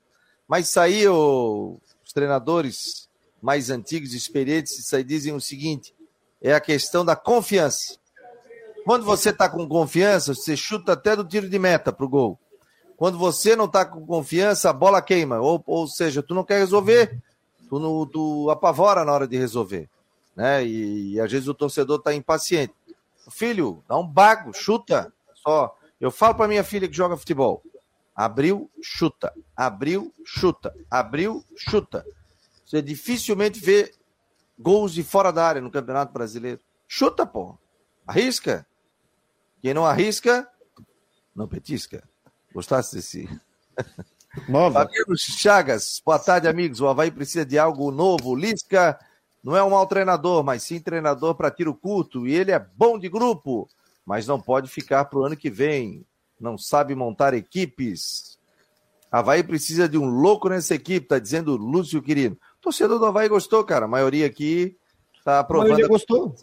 [0.47, 3.09] mas aí, os treinadores
[3.41, 5.93] mais antigos, experientes, isso aí dizem o seguinte:
[6.41, 7.97] é a questão da confiança.
[8.85, 12.39] Quando você está com confiança, você chuta até do tiro de meta para o gol.
[12.95, 15.39] Quando você não está com confiança, a bola queima.
[15.39, 17.19] Ou, ou seja, tu não quer resolver,
[17.67, 19.89] tu, não, tu apavora na hora de resolver.
[20.35, 20.63] Né?
[20.63, 22.75] E, e às vezes o torcedor está impaciente.
[23.31, 25.11] Filho, dá um bago, chuta.
[25.33, 25.75] Só.
[25.99, 27.63] Eu falo para minha filha que joga futebol.
[28.15, 29.33] Abriu, chuta.
[29.57, 30.71] Abriu, chuta.
[30.91, 32.05] Abriu, chuta.
[32.63, 33.91] Você dificilmente vê
[34.59, 36.59] gols de fora da área no Campeonato Brasileiro.
[36.87, 37.57] Chuta, pô.
[38.05, 38.63] Arrisca.
[39.61, 40.47] Quem não arrisca,
[41.35, 42.03] não petisca.
[42.53, 43.29] Gostasse desse?
[44.47, 44.81] Nova.
[44.81, 46.81] Fabiano Chagas, boa tarde, amigos.
[46.81, 48.35] O Havaí precisa de algo novo.
[48.35, 48.99] Lisca
[49.43, 52.27] não é um mau treinador, mas sim treinador para tiro curto.
[52.27, 53.69] E ele é bom de grupo,
[54.05, 56.05] mas não pode ficar para o ano que vem
[56.39, 58.37] não sabe montar equipes.
[59.11, 62.37] Havaí precisa de um louco nessa equipe, tá dizendo Lúcio Quirino.
[62.59, 63.85] Torcedor do Havaí gostou, cara.
[63.85, 64.77] A maioria aqui
[65.23, 65.67] tá aprovando.
[65.67, 66.35] A maioria gostou.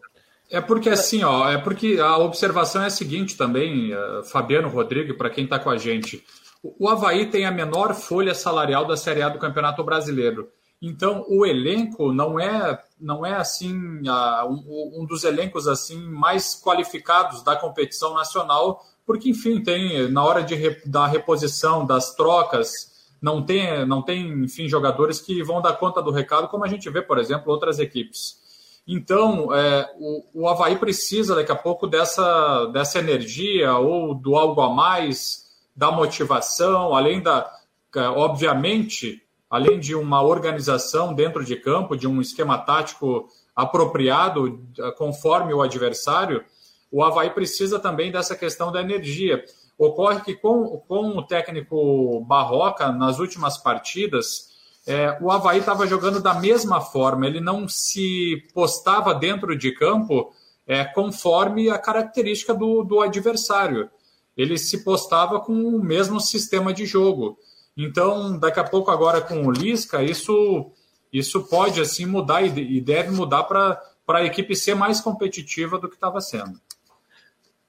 [0.52, 5.14] É porque assim, ó, é porque a observação é a seguinte também, uh, Fabiano Rodrigo,
[5.14, 6.22] para quem está com a gente.
[6.62, 10.48] O Havaí tem a menor folha salarial da Série A do Campeonato Brasileiro.
[10.80, 17.56] Então, o elenco não é não é assim um, dos elencos assim mais qualificados da
[17.56, 24.02] competição nacional porque, enfim, tem na hora de, da reposição, das trocas, não tem, não
[24.02, 27.52] tem, enfim, jogadores que vão dar conta do recado, como a gente vê, por exemplo,
[27.52, 28.41] outras equipes.
[28.86, 34.60] Então, é, o, o Havaí precisa daqui a pouco dessa, dessa energia ou do algo
[34.60, 37.50] a mais, da motivação, além da,
[37.94, 44.66] é, obviamente, além de uma organização dentro de campo, de um esquema tático apropriado
[44.96, 46.44] conforme o adversário,
[46.90, 49.44] o Havaí precisa também dessa questão da energia.
[49.78, 54.51] Ocorre que com, com o técnico Barroca, nas últimas partidas,
[54.86, 60.32] é, o Havaí estava jogando da mesma forma, ele não se postava dentro de campo
[60.66, 63.88] é, conforme a característica do, do adversário.
[64.36, 67.38] Ele se postava com o mesmo sistema de jogo.
[67.76, 70.72] Então, daqui a pouco, agora com o Lisca, isso,
[71.12, 75.94] isso pode assim mudar e deve mudar para a equipe ser mais competitiva do que
[75.94, 76.60] estava sendo.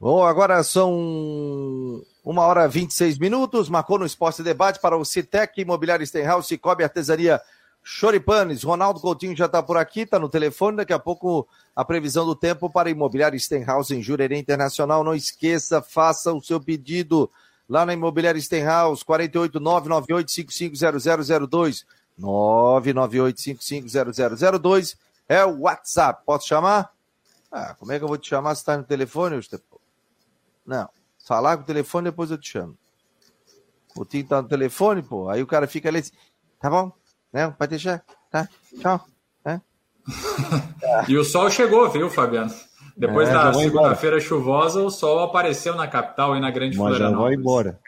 [0.03, 3.69] Bom, agora são uma hora e 26 minutos.
[3.69, 7.39] Marcou no Esporte Debate para o Citec, Imobiliário Stenhouse, Cicobi Artesaria
[7.81, 8.63] Choripanes.
[8.63, 10.75] Ronaldo Coutinho já está por aqui, está no telefone.
[10.75, 15.05] Daqui a pouco a previsão do tempo para Imobiliário Stenhouse em Jurerê Internacional.
[15.05, 17.31] Não esqueça, faça o seu pedido
[17.69, 21.85] lá na Imobiliária Stenhouse, 48998550002.
[22.19, 24.97] 998550002
[25.29, 26.23] é o WhatsApp.
[26.25, 26.91] Posso chamar?
[27.49, 29.39] Ah, como é que eu vou te chamar se está no telefone?
[30.65, 30.87] Não.
[31.25, 32.77] Falar com o telefone, depois eu te chamo.
[33.95, 35.29] O Tim tá no telefone, pô.
[35.29, 36.11] Aí o cara fica ali assim,
[36.59, 36.91] tá bom?
[37.31, 37.49] Né?
[37.57, 38.03] Pode deixar?
[38.29, 38.47] Tá?
[38.79, 39.05] Tchau.
[39.45, 39.61] É?
[41.07, 42.51] e o sol chegou, viu, Fabiano?
[42.95, 47.19] Depois é, da segunda-feira chuvosa, o sol apareceu na capital e na Grande Mas Florianópolis.
[47.19, 47.79] já vai embora.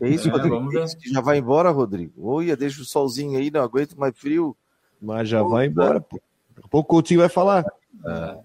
[0.00, 0.56] É isso, é, Rodrigo?
[0.56, 0.86] Vamos ver.
[1.12, 2.12] Já vai embora, Rodrigo?
[2.18, 4.56] Olha, deixa o solzinho aí, não aguento mais frio.
[5.00, 6.20] Mas já Pô, vai embora, pô.
[6.50, 7.64] Daqui a pouco o Coutinho vai falar.
[8.04, 8.38] É.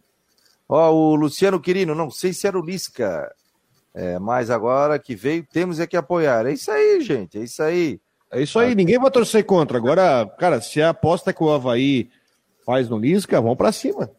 [0.68, 3.30] Ó, o Luciano Quirino, não sei se era o Lisca,
[3.94, 6.46] é, mas agora que veio, temos é que apoiar.
[6.46, 8.00] É isso aí, gente, é isso aí.
[8.32, 9.78] É isso aí, ninguém vai torcer contra.
[9.78, 12.10] Agora, cara, se a aposta que o Havaí
[12.66, 14.10] faz no Lisca, vamos para cima.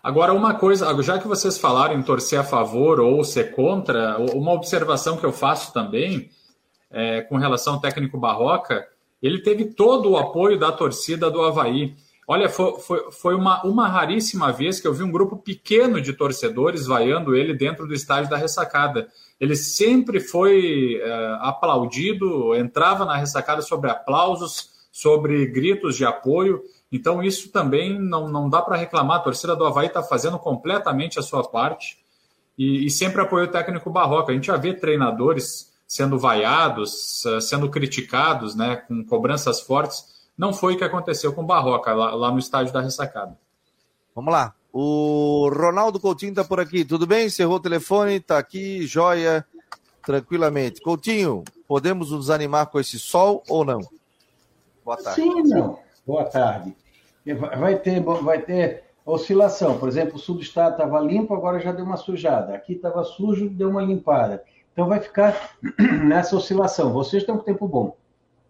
[0.00, 4.52] Agora, uma coisa, já que vocês falaram em torcer a favor ou ser contra, uma
[4.52, 6.30] observação que eu faço também
[6.90, 8.86] é, com relação ao técnico Barroca,
[9.20, 11.94] ele teve todo o apoio da torcida do Havaí.
[12.26, 16.12] Olha, foi, foi, foi uma, uma raríssima vez que eu vi um grupo pequeno de
[16.12, 19.08] torcedores vaiando ele dentro do estádio da ressacada.
[19.40, 26.62] Ele sempre foi é, aplaudido, entrava na ressacada sobre aplausos, sobre gritos de apoio.
[26.92, 29.16] Então, isso também não, não dá para reclamar.
[29.16, 31.98] A torcida do Havaí está fazendo completamente a sua parte
[32.56, 34.30] e, e, sempre apoiou o técnico Barroca.
[34.30, 40.04] A gente já vê treinadores sendo vaiados, eh, sendo criticados, né, com cobranças fortes.
[40.36, 43.38] Não foi o que aconteceu com o Barroca lá, lá no estádio da ressacada.
[44.14, 44.54] Vamos lá.
[44.72, 46.84] O Ronaldo Coutinho está por aqui.
[46.84, 47.26] Tudo bem?
[47.26, 49.44] Encerrou o telefone, está aqui, joia,
[50.04, 50.80] tranquilamente.
[50.80, 53.80] Coutinho, podemos nos animar com esse sol ou não?
[54.84, 55.20] Boa tarde.
[55.20, 55.78] Sim, não.
[56.06, 56.74] Boa tarde.
[57.58, 59.78] Vai ter, vai ter oscilação.
[59.78, 62.54] Por exemplo, o sul do estado estava limpo, agora já deu uma sujada.
[62.54, 64.42] Aqui estava sujo, deu uma limpada.
[64.72, 65.56] Então vai ficar
[66.04, 66.92] nessa oscilação.
[66.92, 67.96] Vocês estão com tempo bom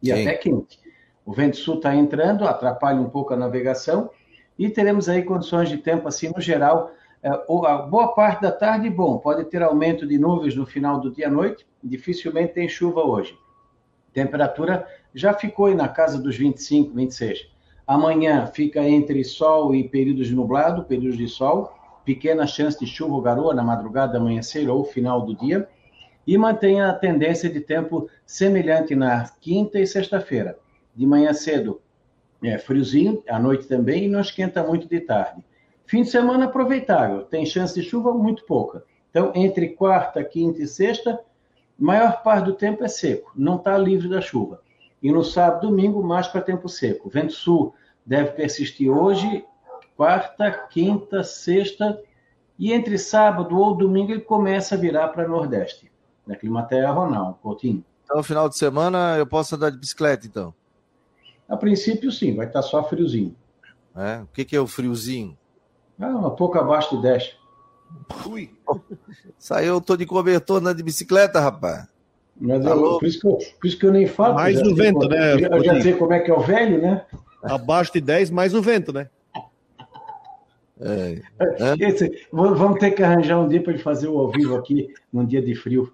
[0.03, 0.23] e Sim.
[0.23, 0.82] até quente.
[1.25, 4.11] O vento sul está entrando, atrapalha um pouco a navegação
[4.59, 6.91] e teremos aí condições de tempo assim no geral.
[7.23, 11.11] É, a boa parte da tarde, bom, pode ter aumento de nuvens no final do
[11.11, 13.37] dia à noite, dificilmente tem chuva hoje.
[14.13, 17.49] Temperatura já ficou aí na casa dos 25, 26.
[17.87, 21.73] Amanhã fica entre sol e períodos de nublado, períodos de sol,
[22.05, 25.69] pequena chance de chuva ou garoa na madrugada, amanhecer ou final do dia,
[26.27, 30.59] e mantém a tendência de tempo semelhante na quinta e sexta-feira.
[30.95, 31.81] De manhã cedo,
[32.43, 35.45] é friozinho, à noite também, e não esquenta muito de tarde.
[35.87, 38.85] Fim de semana aproveitável, tem chance de chuva muito pouca.
[39.11, 41.21] Então, entre quarta, quinta e sexta,
[41.79, 44.61] maior parte do tempo é seco, não está livre da chuva.
[45.03, 47.11] E no sábado domingo, mais para tempo seco.
[47.11, 47.75] Vento sul
[48.07, 49.45] deve persistir hoje,
[49.97, 52.01] quarta, quinta, sexta,
[52.59, 55.91] e entre sábado ou domingo ele começa a virar para nordeste.
[56.27, 57.85] Na Climaterra, Ronaldo, Coutinho.
[58.05, 60.55] Então, final de semana, eu posso andar de bicicleta, então?
[61.49, 63.35] A princípio, sim, vai estar só friozinho.
[63.95, 64.23] É?
[64.23, 65.37] O que, que é o friozinho?
[66.01, 67.37] Ah, um pouco abaixo de 10.
[68.27, 68.51] Ui!
[69.39, 71.87] Saiu, eu tô de cobertor andando de bicicleta, rapaz.
[72.41, 74.35] Mas eu, por, isso que eu, por isso que eu nem falo.
[74.35, 75.35] Mais o vento, como, né?
[75.35, 77.05] Eu já sei como é que é o velho, né?
[77.43, 79.09] Abaixo de 10, mais o vento, né?
[80.81, 81.21] É.
[81.79, 85.25] Esse, vamos ter que arranjar um dia para ele fazer o ao vivo aqui num
[85.25, 85.93] dia de frio.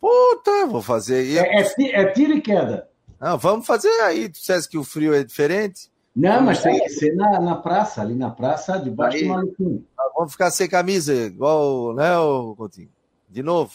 [0.00, 1.38] Puta, vou fazer aí.
[1.38, 2.88] É, é, é tiro e queda.
[3.20, 4.28] Não, vamos fazer aí.
[4.28, 5.90] Tu disseste que o frio é diferente?
[6.16, 9.86] Não, mas tem que ser na, na praça, ali na praça, debaixo aí, do maluquinho.
[10.16, 12.88] Vamos ficar sem camisa, igual, né, o Coutinho?
[13.28, 13.72] De novo.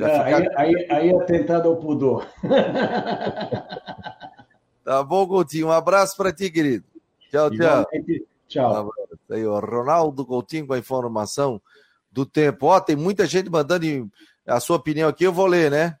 [0.00, 2.26] É, aí, aí, aí é tentado ao pudor.
[4.84, 5.68] tá bom, Coutinho.
[5.68, 6.84] Um abraço para ti, querido.
[7.30, 7.86] Tchau, tchau.
[8.48, 8.90] Tchau.
[9.30, 11.60] Aí, o Ronaldo Coutinho com a informação
[12.10, 12.66] do tempo.
[12.66, 14.10] Ó, tem muita gente mandando
[14.46, 15.96] a sua opinião aqui, eu vou ler, né?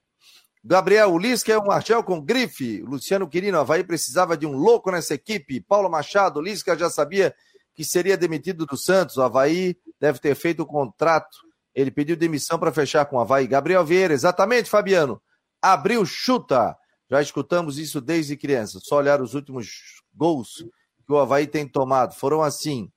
[0.66, 2.82] Gabriel Ulisca é um Marcel com grife.
[2.82, 5.60] Luciano Quirino, Havaí precisava de um louco nessa equipe.
[5.60, 7.34] Paulo Machado, Lisca já sabia
[7.74, 9.16] que seria demitido do Santos.
[9.16, 13.46] O Havaí deve ter feito o contrato ele pediu demissão para fechar com o Havaí.
[13.46, 15.20] Gabriel Vieira, exatamente, Fabiano.
[15.60, 16.74] Abriu, chuta.
[17.10, 18.80] Já escutamos isso desde criança.
[18.82, 19.68] Só olhar os últimos
[20.14, 20.64] gols
[21.06, 22.14] que o Havaí tem tomado.
[22.14, 22.90] Foram assim.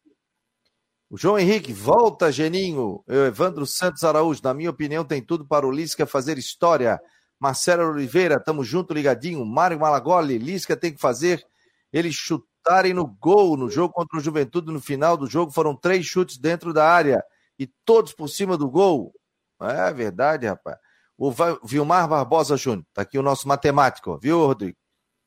[1.09, 3.03] O João Henrique, volta, Geninho.
[3.05, 7.01] Evandro Santos Araújo, na minha opinião, tem tudo para o Lisca fazer história.
[7.39, 9.45] Marcelo Oliveira, tamo junto, ligadinho.
[9.45, 11.45] Mário Malagoli, Lisca tem que fazer
[11.91, 14.71] eles chutarem no gol no jogo contra o Juventude.
[14.71, 17.23] No final do jogo foram três chutes dentro da área
[17.57, 19.13] e todos por cima do gol.
[19.61, 20.77] É verdade, rapaz.
[21.17, 21.33] O
[21.65, 24.77] Vilmar Barbosa Júnior, tá aqui o nosso matemático, viu, Rodrigo?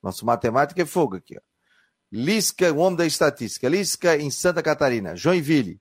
[0.03, 1.41] Nosso matemático é fogo aqui, ó.
[2.11, 3.69] Lisca, o homem da estatística.
[3.69, 5.17] Lisca em Santa Catarina.
[5.17, 5.81] Joinville,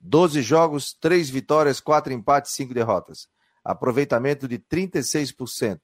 [0.00, 3.28] 12 jogos, 3 vitórias, 4 empates, 5 derrotas.
[3.66, 5.80] Aproveitamento de 36%.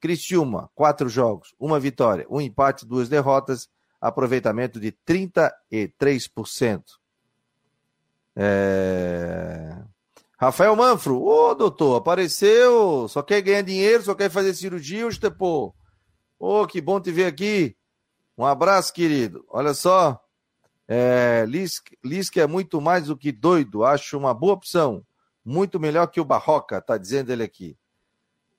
[0.00, 3.68] Cristiúma, 4 jogos, 1 vitória, 1 empate, 2 derrotas.
[4.00, 6.82] Aproveitamento de 33%.
[8.34, 9.80] É...
[10.36, 15.20] Rafael Manfro, ô doutor, apareceu, só quer ganhar dinheiro, só quer fazer cirurgia, hoje.
[16.36, 17.76] Ô, que bom te ver aqui.
[18.36, 19.44] Um abraço, querido.
[19.48, 20.20] Olha só.
[20.88, 25.06] É, Lisca é muito mais do que doido, acho uma boa opção.
[25.44, 27.76] Muito melhor que o Barroca, tá dizendo ele aqui.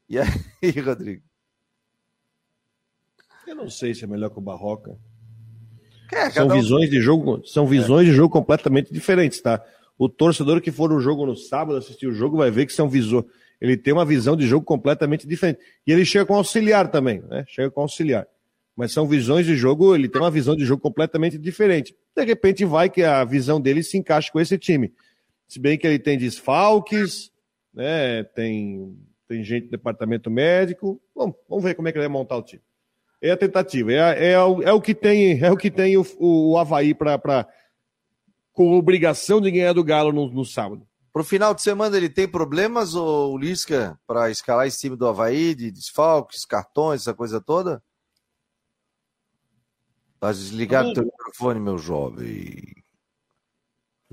[0.10, 0.28] E aí,
[0.84, 1.24] Rodrigo?
[3.48, 4.98] Eu não sei se é melhor que o Barroca.
[6.12, 8.12] É, são visões de jogo, são visões é.
[8.12, 9.64] de jogo completamente diferentes, tá?
[9.98, 12.90] O torcedor que for no jogo no sábado assistir o jogo vai ver que são
[12.90, 13.26] visor.
[13.60, 15.60] Ele tem uma visão de jogo completamente diferente.
[15.88, 17.46] E ele chega com auxiliar também, né?
[17.48, 18.28] Chega com auxiliar.
[18.76, 21.96] Mas são visões de jogo, ele tem uma visão de jogo completamente diferente.
[22.16, 24.92] De repente vai que a visão dele se encaixe com esse time.
[25.48, 27.32] Se bem que ele tem desfalques,
[27.74, 28.24] né?
[28.24, 31.02] Tem, tem gente do departamento médico.
[31.16, 32.62] Vamos, vamos ver como é que ele vai montar o time.
[33.22, 35.96] É a tentativa, é, é, é, o, é o que tem, é o que tem
[35.96, 37.48] o, o Havaí para
[38.52, 40.86] com obrigação de ganhar do Galo no, no sábado.
[41.12, 45.56] Pro final de semana ele tem problemas, o Lisca, para escalar esse time do Havaí,
[45.56, 47.82] de desfalques, cartões, essa coisa toda?
[50.20, 52.83] Tá desligado o teu microfone, meu jovem.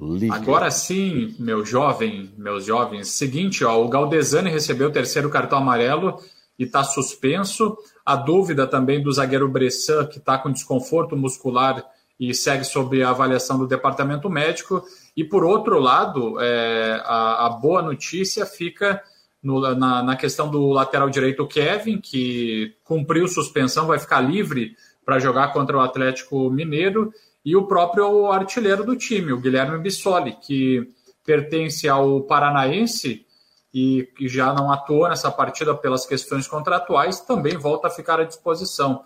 [0.00, 0.34] Liga.
[0.34, 3.08] Agora sim, meu jovem, meus jovens.
[3.08, 6.18] Seguinte, ó, o Galdesani recebeu o terceiro cartão amarelo
[6.58, 7.76] e está suspenso.
[8.04, 11.84] A dúvida também do zagueiro Bressan, que está com desconforto muscular
[12.18, 14.84] e segue sob a avaliação do departamento médico.
[15.16, 19.02] E por outro lado, é, a, a, boa notícia fica
[19.42, 25.18] no, na, na, questão do lateral direito Kevin, que cumpriu suspensão, vai ficar livre para
[25.18, 27.10] jogar contra o Atlético Mineiro,
[27.44, 30.92] e o próprio artilheiro do time, o Guilherme Bissoli, que
[31.24, 33.24] pertence ao Paranaense
[33.72, 38.24] e que já não atua nessa partida pelas questões contratuais, também volta a ficar à
[38.24, 39.02] disposição.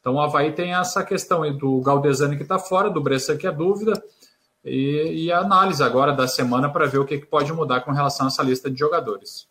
[0.00, 3.46] Então o Havaí tem essa questão aí do Galdesani que está fora, do Bressan que
[3.46, 4.02] é dúvida,
[4.64, 7.92] e, e, a análise agora da semana para ver o que, que pode mudar com
[7.92, 9.46] relação a essa lista de jogadores.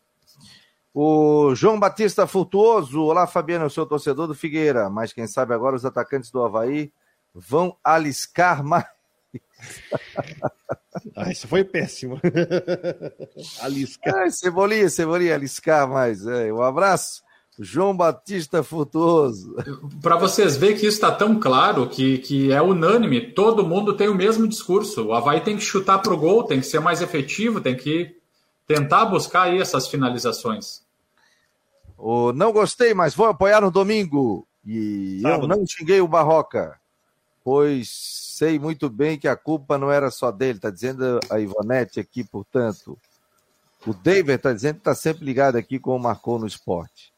[0.94, 5.76] O João Batista Fultuoso, olá Fabiano, eu sou torcedor do Figueira, mas quem sabe agora
[5.76, 6.92] os atacantes do Havaí
[7.36, 8.86] vão aliscar mais.
[11.14, 12.20] Ah, isso foi péssimo.
[13.60, 14.16] aliscar.
[14.16, 16.26] Ai, cebolinha, cebolinha, aliscar mais.
[16.26, 17.22] É, um abraço.
[17.60, 19.56] João Batista Futuoso.
[20.02, 24.08] Para vocês verem que isso está tão claro que, que é unânime, todo mundo tem
[24.08, 25.08] o mesmo discurso.
[25.08, 28.16] O Havaí tem que chutar para o gol, tem que ser mais efetivo, tem que
[28.66, 30.82] tentar buscar aí essas finalizações.
[31.98, 34.48] O, não gostei, mas vou apoiar no domingo.
[34.66, 35.44] E Sábado.
[35.44, 36.80] eu não xinguei o Barroca,
[37.46, 42.00] pois sei muito bem que a culpa não era só dele, está dizendo a Ivonete
[42.00, 42.98] aqui, portanto.
[43.86, 47.14] O David está dizendo que está sempre ligado aqui com o Marcou no Esporte.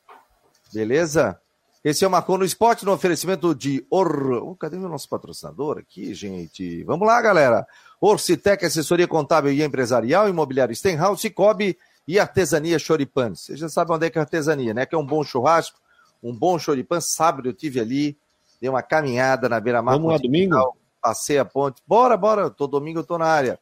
[0.73, 1.39] Beleza?
[1.81, 4.33] Esse é o Marcou no Esporte no oferecimento de Or...
[4.43, 6.83] Oh, cadê o nosso patrocinador aqui, gente?
[6.83, 7.65] Vamos lá, galera.
[8.01, 13.33] Orcitec, assessoria contábil e empresarial, imobiliário Stenhouse, Cicobi e artesania Choripan.
[13.33, 14.85] Você já sabe onde é que é artesania, né?
[14.85, 15.79] Que é um bom churrasco,
[16.21, 16.99] um bom choripan.
[16.99, 18.17] Sábado eu tive ali,
[18.59, 19.95] dei uma caminhada na beira-mar.
[19.95, 20.77] Vamos lá domingo?
[21.01, 21.81] Passei a ponte.
[21.87, 22.49] Bora, bora.
[22.49, 23.59] Tô domingo, eu tô na área.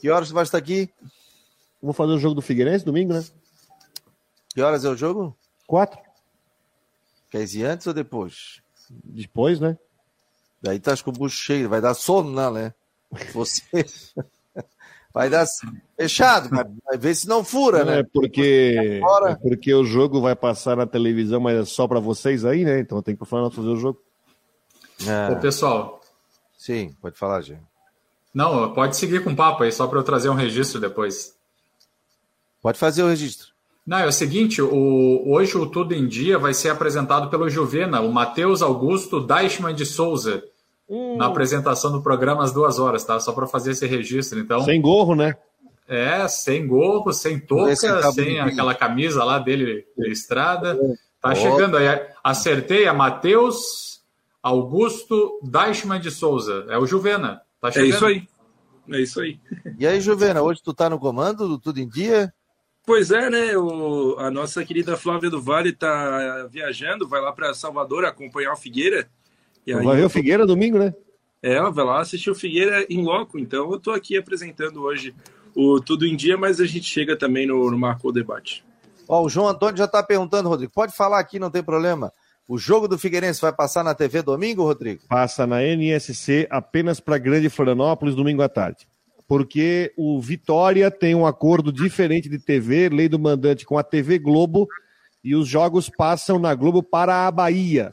[0.00, 0.90] Que horas você vai estar aqui?
[1.82, 3.24] Vou fazer o jogo do Figueirense domingo, né?
[4.54, 5.36] Que horas é o jogo?
[5.66, 6.00] Quatro.
[7.30, 8.62] Quer ir antes ou depois?
[9.04, 9.76] Depois, né?
[10.62, 12.72] Daí tá com o bucho cheio, vai dar sono, não, né?
[13.32, 13.62] Você.
[15.12, 15.46] vai dar
[15.96, 18.00] fechado, vai ver se não fura, né?
[18.00, 22.44] É porque, é porque o jogo vai passar na televisão, mas é só para vocês
[22.44, 22.80] aí, né?
[22.80, 24.00] Então tem que falar fazer o jogo.
[25.06, 25.32] É.
[25.32, 26.00] Ô, pessoal.
[26.56, 27.62] Sim, pode falar, gente.
[28.32, 31.34] Não, pode seguir com o papo aí, só para eu trazer um registro depois.
[32.60, 33.48] Pode fazer o registro.
[33.86, 38.00] Não, é o seguinte, o, hoje o Tudo em Dia vai ser apresentado pelo Juvena,
[38.00, 40.42] o Matheus Augusto Deichmann de Souza,
[40.88, 41.16] hum.
[41.18, 43.20] na apresentação do programa às duas horas, tá?
[43.20, 44.64] Só para fazer esse registro, então.
[44.64, 45.36] Sem gorro, né?
[45.86, 50.78] É, sem gorro, sem touca, sem aquela camisa lá dele de estrada.
[51.20, 51.34] Tá oh.
[51.34, 51.86] chegando aí.
[52.22, 53.93] Acertei a Matheus
[54.44, 56.66] Augusto Deichmann de Souza.
[56.68, 57.40] É o Juvena.
[57.58, 57.90] Tá chegando.
[57.90, 58.28] É isso aí.
[58.90, 59.40] É isso aí.
[59.78, 62.30] E aí, Juvena, hoje tu tá no comando do Tudo em Dia?
[62.84, 63.56] Pois é, né?
[63.56, 68.56] O, a nossa querida Flávia do Vale está viajando, vai lá para Salvador acompanhar o
[68.56, 69.08] Figueira.
[69.66, 70.94] E aí, vai ver o Figueira domingo, né?
[71.42, 73.38] É, vai lá assistir o Figueira em loco.
[73.38, 75.14] Então eu estou aqui apresentando hoje
[75.54, 78.62] o Tudo em Dia, mas a gente chega também no, no Marcou Debate.
[79.08, 80.72] Ó, o João Antônio já está perguntando, Rodrigo.
[80.74, 82.12] Pode falar aqui, não tem problema.
[82.46, 85.02] O jogo do Figueirense vai passar na TV domingo, Rodrigo?
[85.08, 88.86] Passa na NSC apenas para Grande Florianópolis, domingo à tarde
[89.26, 94.18] porque o Vitória tem um acordo diferente de TV, lei do mandante, com a TV
[94.18, 94.68] Globo,
[95.22, 97.92] e os jogos passam na Globo para a Bahia.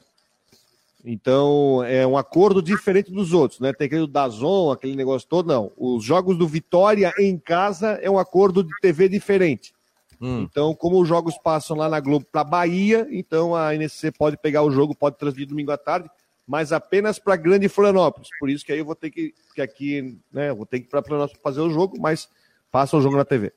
[1.04, 3.74] Então, é um acordo diferente dos outros, né?
[3.74, 5.72] Tem aquele Dazon, aquele negócio todo, não.
[5.76, 9.74] Os jogos do Vitória em casa é um acordo de TV diferente.
[10.22, 10.48] Hum.
[10.50, 14.62] Então, como os jogos passam lá na Globo para Bahia, então a NSC pode pegar
[14.62, 16.10] o jogo, pode transmitir domingo à tarde,
[16.46, 18.30] mas apenas para Grande Florianópolis.
[18.40, 20.90] Por isso que aí eu vou ter que, que aqui, né, vou ter que ir
[20.90, 22.30] para Florianópolis fazer o jogo, mas
[22.72, 23.52] passa o jogo na TV.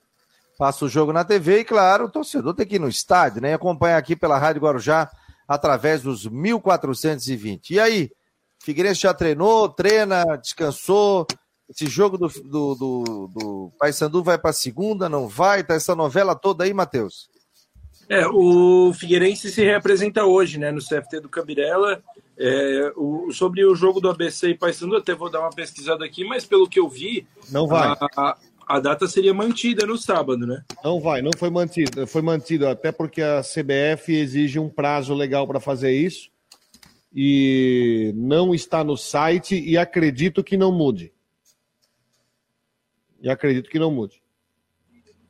[0.56, 3.50] Passa o jogo na TV e, claro, o torcedor tem que ir no estádio, né?
[3.50, 5.10] E acompanhar aqui pela Rádio Guarujá
[5.48, 7.74] através dos 1420.
[7.74, 8.10] E aí,
[8.60, 11.26] Figueirense já treinou, treina, descansou.
[11.68, 15.64] Esse jogo do, do, do, do Paysandu vai para segunda, não vai?
[15.64, 17.28] Tá essa novela toda aí, Matheus?
[18.08, 22.02] É, o Figueirense se representa hoje, né, no CFT do Cabirela.
[22.36, 26.24] É, o, sobre o jogo do ABC e Paysandu, até vou dar uma pesquisada aqui,
[26.24, 27.96] mas pelo que eu vi, não vai.
[28.16, 28.36] A,
[28.66, 30.62] a, data seria mantida no sábado, né?
[30.82, 32.06] Não vai, não foi mantido.
[32.06, 36.28] Foi mantido até porque a CBF exige um prazo legal para fazer isso
[37.14, 41.13] e não está no site e acredito que não mude.
[43.24, 44.22] E acredito que não mude.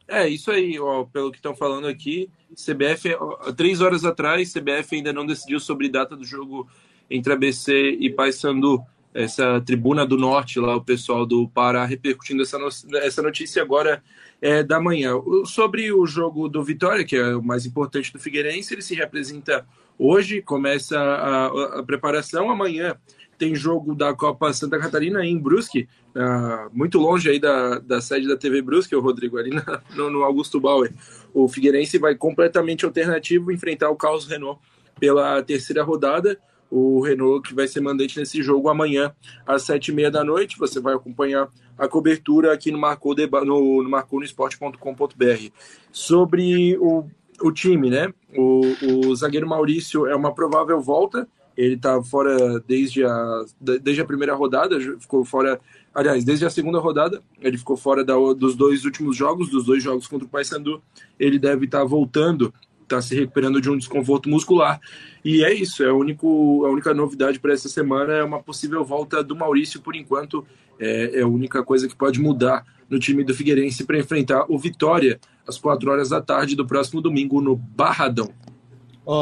[0.09, 4.97] É, isso aí, ó, pelo que estão falando aqui, CBF, ó, três horas atrás, CBF
[4.97, 6.69] ainda não decidiu sobre data do jogo
[7.09, 8.83] entre ABC e Paysandu.
[9.15, 14.03] Essa tribuna do norte lá, o pessoal do Pará repercutindo essa, no, essa notícia agora
[14.43, 15.13] é, da manhã.
[15.47, 19.65] Sobre o jogo do Vitória, que é o mais importante do Figueirense, ele se representa
[19.97, 22.99] hoje, começa a, a preparação, amanhã
[23.39, 28.27] tem jogo da Copa Santa Catarina em Brusque, uh, muito longe aí da, da sede
[28.29, 30.93] da TV Brusque, o Rodrigo, ali na, no, no, Augusto Bauer.
[31.33, 34.61] O Figueirense vai completamente alternativo enfrentar o Carlos Renault
[34.99, 36.39] pela terceira rodada.
[36.71, 39.13] O Renault que vai ser mandante nesse jogo amanhã
[39.47, 40.59] às sete e meia da noite.
[40.59, 43.15] Você vai acompanhar a cobertura aqui no Marcou,
[43.45, 45.51] no, no marconosport.com.br.
[45.93, 47.05] Sobre o,
[47.41, 48.13] o time, né?
[48.37, 48.63] O,
[49.09, 54.35] o zagueiro Maurício é uma provável volta ele tá fora desde a, desde a primeira
[54.35, 55.61] rodada, ficou fora,
[55.95, 59.83] aliás, desde a segunda rodada, ele ficou fora da, dos dois últimos jogos, dos dois
[59.83, 60.83] jogos contra o Paysandu.
[61.19, 62.53] Ele deve estar tá voltando,
[62.83, 64.81] está se recuperando de um desconforto muscular.
[65.25, 68.85] E é isso, é a, único, a única novidade para essa semana é uma possível
[68.85, 70.45] volta do Maurício, por enquanto,
[70.79, 74.59] é, é a única coisa que pode mudar no time do Figueirense para enfrentar o
[74.59, 78.31] Vitória às quatro horas da tarde do próximo domingo no Barradão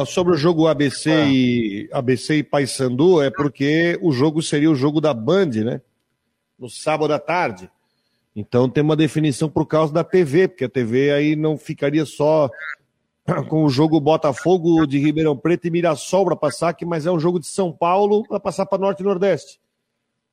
[0.06, 1.24] sobre o jogo ABC ah.
[1.26, 5.80] e ABC e Paysandu, é porque o jogo seria o jogo da Band, né?
[6.58, 7.70] No sábado à tarde.
[8.34, 12.48] Então tem uma definição por causa da TV, porque a TV aí não ficaria só
[13.48, 17.20] com o jogo Botafogo de Ribeirão Preto e Mirassol para passar, que mas é um
[17.20, 19.60] jogo de São Paulo para passar para Norte e Nordeste.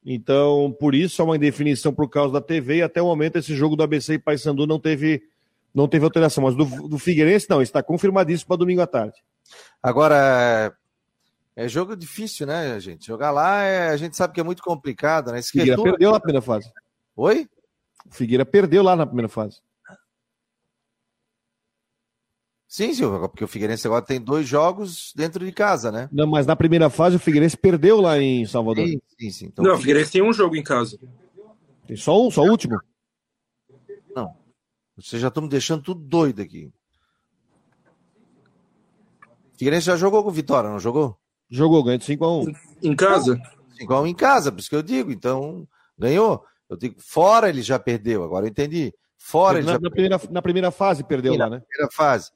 [0.05, 3.53] Então, por isso, é uma indefinição por causa da TV e até o momento esse
[3.53, 5.21] jogo do ABC e Paysandu não teve,
[5.73, 6.43] não teve alteração.
[6.45, 9.15] Mas do, do Figueirense, não, está confirmadíssimo para domingo à tarde.
[9.81, 10.75] Agora,
[11.55, 13.07] é jogo difícil, né, gente?
[13.07, 15.39] Jogar lá, é, a gente sabe que é muito complicado, né?
[15.39, 15.75] Esquetura...
[15.75, 16.71] Figueira perdeu na primeira fase.
[17.15, 17.47] Oi?
[18.11, 19.61] Figueira perdeu lá na primeira fase.
[22.67, 26.07] Sim, Silvio, porque o Figueirense agora tem dois jogos dentro de casa, né?
[26.11, 28.85] Não, mas na primeira fase o Figueirense perdeu lá em Salvador.
[28.85, 29.45] Sim, sim, sim.
[29.47, 30.99] Então, Não, o Figueirense tem um jogo em casa.
[31.87, 32.79] Tem só um, só o último?
[34.15, 34.37] Não.
[34.95, 36.71] Vocês já estão me deixando tudo doido aqui.
[39.59, 41.19] Figueirense já jogou com Vitória, não jogou?
[41.49, 42.55] Jogou, ganhou de 5x1.
[42.81, 43.37] Em casa?
[43.77, 45.11] 5x1 em casa, por isso que eu digo.
[45.11, 46.45] Então, ganhou.
[46.69, 48.93] Eu digo, fora ele já perdeu, agora eu entendi.
[49.17, 51.59] Fora na, ele já na primeira, na primeira fase perdeu lá, né?
[51.67, 52.31] Primeira fase.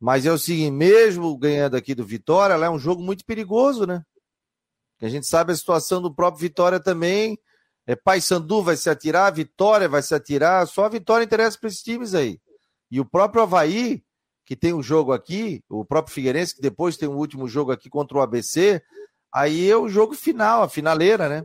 [0.00, 3.86] Mas é o seguinte, mesmo ganhando aqui do Vitória, lá é um jogo muito perigoso,
[3.86, 4.02] né?
[4.98, 7.38] Que a gente sabe a situação do próprio Vitória também.
[7.86, 11.82] É, Paysandu vai se atirar, Vitória vai se atirar, só a Vitória interessa para esses
[11.82, 12.40] times aí.
[12.90, 14.02] E o próprio Havaí,
[14.44, 17.88] que tem um jogo aqui, o próprio Figueirense, que depois tem um último jogo aqui
[17.88, 18.82] contra o ABC,
[19.32, 21.44] aí é o jogo final, a finaleira, né?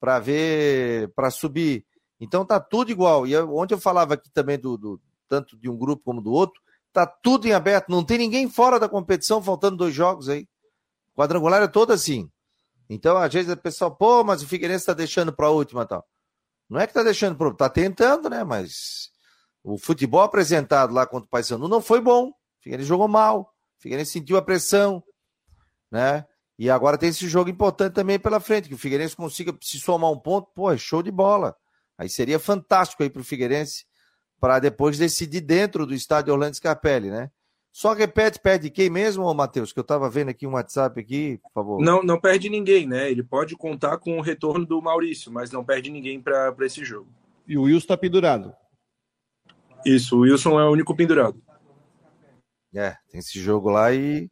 [0.00, 1.84] Para ver, para subir.
[2.20, 3.26] Então tá tudo igual.
[3.26, 6.60] E ontem eu falava aqui também do, do, tanto de um grupo como do outro,
[6.92, 10.48] tá tudo em aberto, não tem ninguém fora da competição, faltando dois jogos aí.
[11.14, 12.30] Quadrangular é todo assim.
[12.88, 16.06] Então, às vezes o pessoal, pô, mas o Figueirense tá deixando para a última tal.
[16.68, 18.44] Não é que tá deixando para tá tentando, né?
[18.44, 19.10] Mas
[19.62, 22.32] o futebol apresentado lá contra o Paysandu não foi bom.
[22.68, 25.02] Figueirense jogou mal, Figueirense sentiu a pressão,
[25.90, 26.26] né?
[26.58, 30.10] E agora tem esse jogo importante também pela frente, que o Figueirense consiga se somar
[30.10, 31.56] um ponto, pô, é show de bola.
[31.96, 33.86] Aí seria fantástico aí pro Figueirense
[34.38, 37.30] para depois decidir dentro do estádio Orlando Scarpelli, né?
[37.72, 39.72] Só repete, perde quem mesmo, Matheus?
[39.72, 41.80] Que eu tava vendo aqui um WhatsApp aqui, por favor.
[41.80, 43.10] Não, não perde ninguém, né?
[43.10, 47.08] Ele pode contar com o retorno do Maurício, mas não perde ninguém para esse jogo.
[47.46, 48.52] E o Wilson tá pendurado.
[49.86, 51.40] Isso, o Wilson é o único pendurado.
[52.74, 54.30] É, tem esse jogo lá e.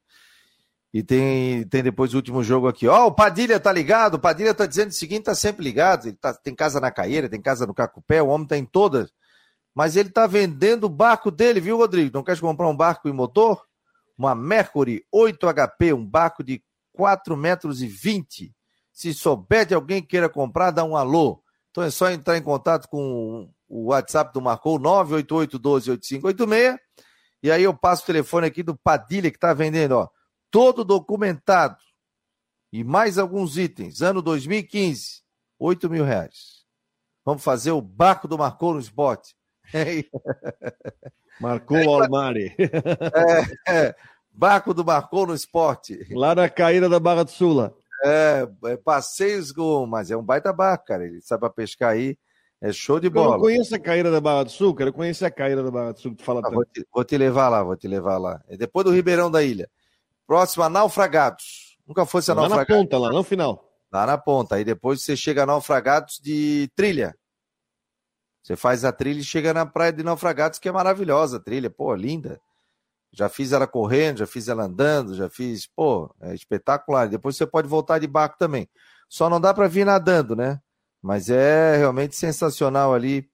[0.94, 2.88] E tem, tem depois o último jogo aqui.
[2.88, 4.14] Ó, oh, o Padilha tá ligado.
[4.14, 6.06] O Padilha tá dizendo o seguinte: tá sempre ligado.
[6.08, 9.12] Ele tá, tem casa na Caieira, tem casa no Cacupé, o homem tá em todas.
[9.74, 12.10] Mas ele tá vendendo o barco dele, viu, Rodrigo?
[12.14, 13.62] Não quer comprar um barco e motor?
[14.16, 16.62] Uma Mercury 8 HP, um barco de
[16.94, 18.54] 4 metros e 20.
[18.90, 21.42] Se souber de alguém que queira comprar, dá um alô.
[21.70, 26.78] Então é só entrar em contato com o WhatsApp do Marcou, 988-12-8586.
[27.46, 30.08] E aí eu passo o telefone aqui do Padilha, que está vendendo, ó,
[30.50, 31.76] todo documentado
[32.72, 34.02] e mais alguns itens.
[34.02, 35.22] Ano 2015,
[35.56, 36.64] 8 mil reais.
[37.24, 39.36] Vamos fazer o barco do Marcou no esporte.
[41.40, 42.52] Marcou o Almari.
[42.58, 43.94] É, é,
[44.28, 46.04] barco do Marcou no esporte.
[46.12, 47.76] Lá na caída da Barra do Sula.
[48.04, 49.86] É, é passeios com.
[49.86, 51.06] Mas é um baita barco, cara.
[51.06, 52.18] Ele sabe pra pescar aí.
[52.60, 53.28] É show de bola.
[53.28, 54.88] Eu não conheço a caída da Barra do Sul, cara.
[54.90, 57.04] Eu conheço a caída da Barra do Sul que tu fala ah, vou, te, vou,
[57.04, 58.42] te, levar lá, vou te levar lá.
[58.48, 59.68] É depois do Ribeirão da Ilha.
[60.26, 61.78] Próxima, Naufragados.
[61.86, 62.68] Nunca fosse a lá Naufragados.
[62.70, 63.72] Lá na ponta, lá no final.
[63.92, 64.54] Lá na ponta.
[64.56, 67.14] Aí depois você chega a Naufragados de trilha.
[68.42, 71.68] Você faz a trilha e chega na praia de Naufragados, que é maravilhosa a trilha.
[71.68, 72.40] Pô, linda.
[73.12, 75.66] Já fiz ela correndo, já fiz ela andando, já fiz.
[75.66, 77.08] Pô, é espetacular.
[77.08, 78.68] Depois você pode voltar de barco também.
[79.08, 80.60] Só não dá para vir nadando, né?
[81.06, 83.30] Mas é realmente sensacional ali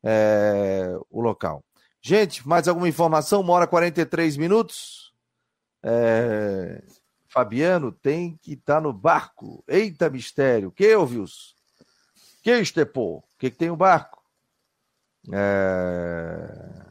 [0.00, 1.64] é, o local.
[2.00, 3.40] Gente, mais alguma informação?
[3.40, 5.12] Uma hora 43 minutos.
[5.82, 6.84] É,
[7.28, 9.64] Fabiano tem que estar tá no barco.
[9.66, 10.70] Eita mistério.
[10.70, 11.52] Que, Wilson?
[12.44, 13.16] Que, Estepô?
[13.16, 14.22] O que, que tem o barco?
[15.32, 16.86] É...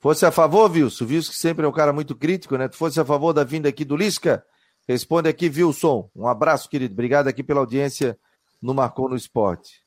[0.00, 1.04] Fosse a favor, Wilson?
[1.04, 2.66] Wilson que sempre é um cara muito crítico, né?
[2.66, 4.44] Tu fosse a favor da vinda aqui do Lisca?
[4.88, 6.10] Responde aqui, Wilson.
[6.16, 6.94] Um abraço, querido.
[6.94, 8.18] Obrigado aqui pela audiência
[8.60, 9.84] no Marcou no Esporte.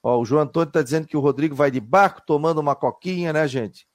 [0.00, 3.32] Ó, o João Antônio está dizendo que o Rodrigo vai de barco tomando uma coquinha,
[3.32, 3.86] né, gente?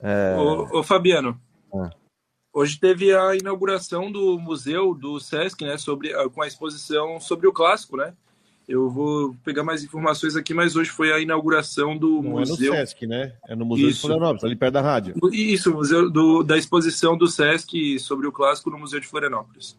[0.00, 0.36] É...
[0.38, 1.40] Ô, ô Fabiano,
[1.74, 1.90] é.
[2.52, 7.52] hoje teve a inauguração do museu do Sesc, né, sobre, com a exposição sobre o
[7.52, 8.14] clássico, né?
[8.68, 12.74] Eu vou pegar mais informações aqui, mas hoje foi a inauguração do Não museu.
[12.74, 13.32] É no Sesc, né?
[13.48, 13.96] É no Museu Isso.
[13.96, 15.14] de Florianópolis, ali perto da rádio.
[15.32, 19.74] Isso, museu do, da exposição do Sesc sobre o clássico no Museu de Florianópolis.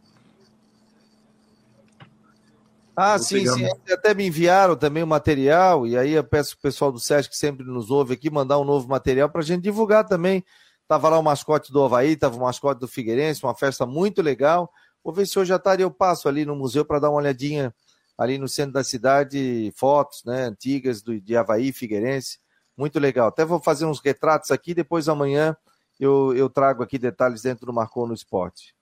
[2.96, 3.68] Ah, vou sim, sim.
[3.92, 7.38] Até me enviaram também o material, e aí eu peço o pessoal do Sesc que
[7.38, 10.44] sempre nos ouve aqui mandar um novo material para a gente divulgar também.
[10.88, 14.68] Tava lá o mascote do Havaí, tava o mascote do Figueirense, uma festa muito legal.
[15.04, 17.72] Vou ver se hoje à tarde eu passo ali no museu para dar uma olhadinha
[18.20, 22.38] ali no centro da cidade, fotos né, antigas do, de Havaí, Figueirense.
[22.76, 23.30] Muito legal.
[23.30, 25.56] Até vou fazer uns retratos aqui, depois amanhã
[25.98, 28.76] eu, eu trago aqui detalhes dentro do Marcou no Esporte.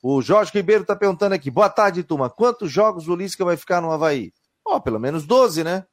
[0.00, 1.50] O Jorge Ribeiro está perguntando aqui.
[1.50, 2.30] Boa tarde, turma.
[2.30, 4.32] Quantos jogos o Lisca vai ficar no Havaí?
[4.64, 5.84] Ó, oh, pelo menos 12, né?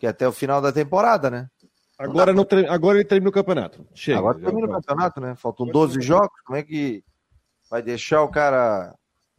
[0.00, 1.48] Que é até o final da temporada, né?
[1.96, 2.66] Agora, não tre...
[2.66, 3.86] Agora ele termina o campeonato.
[3.94, 5.36] Chega, Agora termina o campeonato, né?
[5.36, 6.40] Faltam 12 jogos.
[6.44, 7.04] Como é que
[7.70, 8.96] vai deixar o cara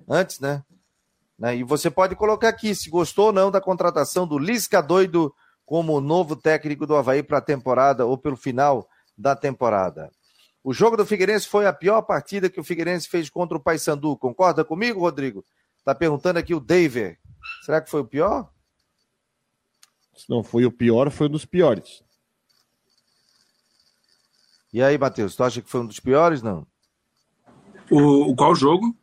[0.08, 0.64] antes, né?
[1.38, 1.58] Né?
[1.58, 5.34] E você pode colocar aqui se gostou ou não da contratação do Lisca Doido
[5.66, 10.10] como novo técnico do Havaí para a temporada ou pelo final da temporada.
[10.64, 14.18] O jogo do Figueirense foi a pior partida que o Figueirense fez contra o Paysandu.
[14.18, 15.46] Concorda comigo, Rodrigo?
[15.84, 17.18] Tá perguntando aqui o David.
[17.64, 18.50] Será que foi o pior?
[20.16, 22.04] Se não foi o pior, foi um dos piores.
[24.74, 26.68] E aí, Matheus, tu acha que foi um dos piores, não?
[27.90, 28.96] O, o qual jogo?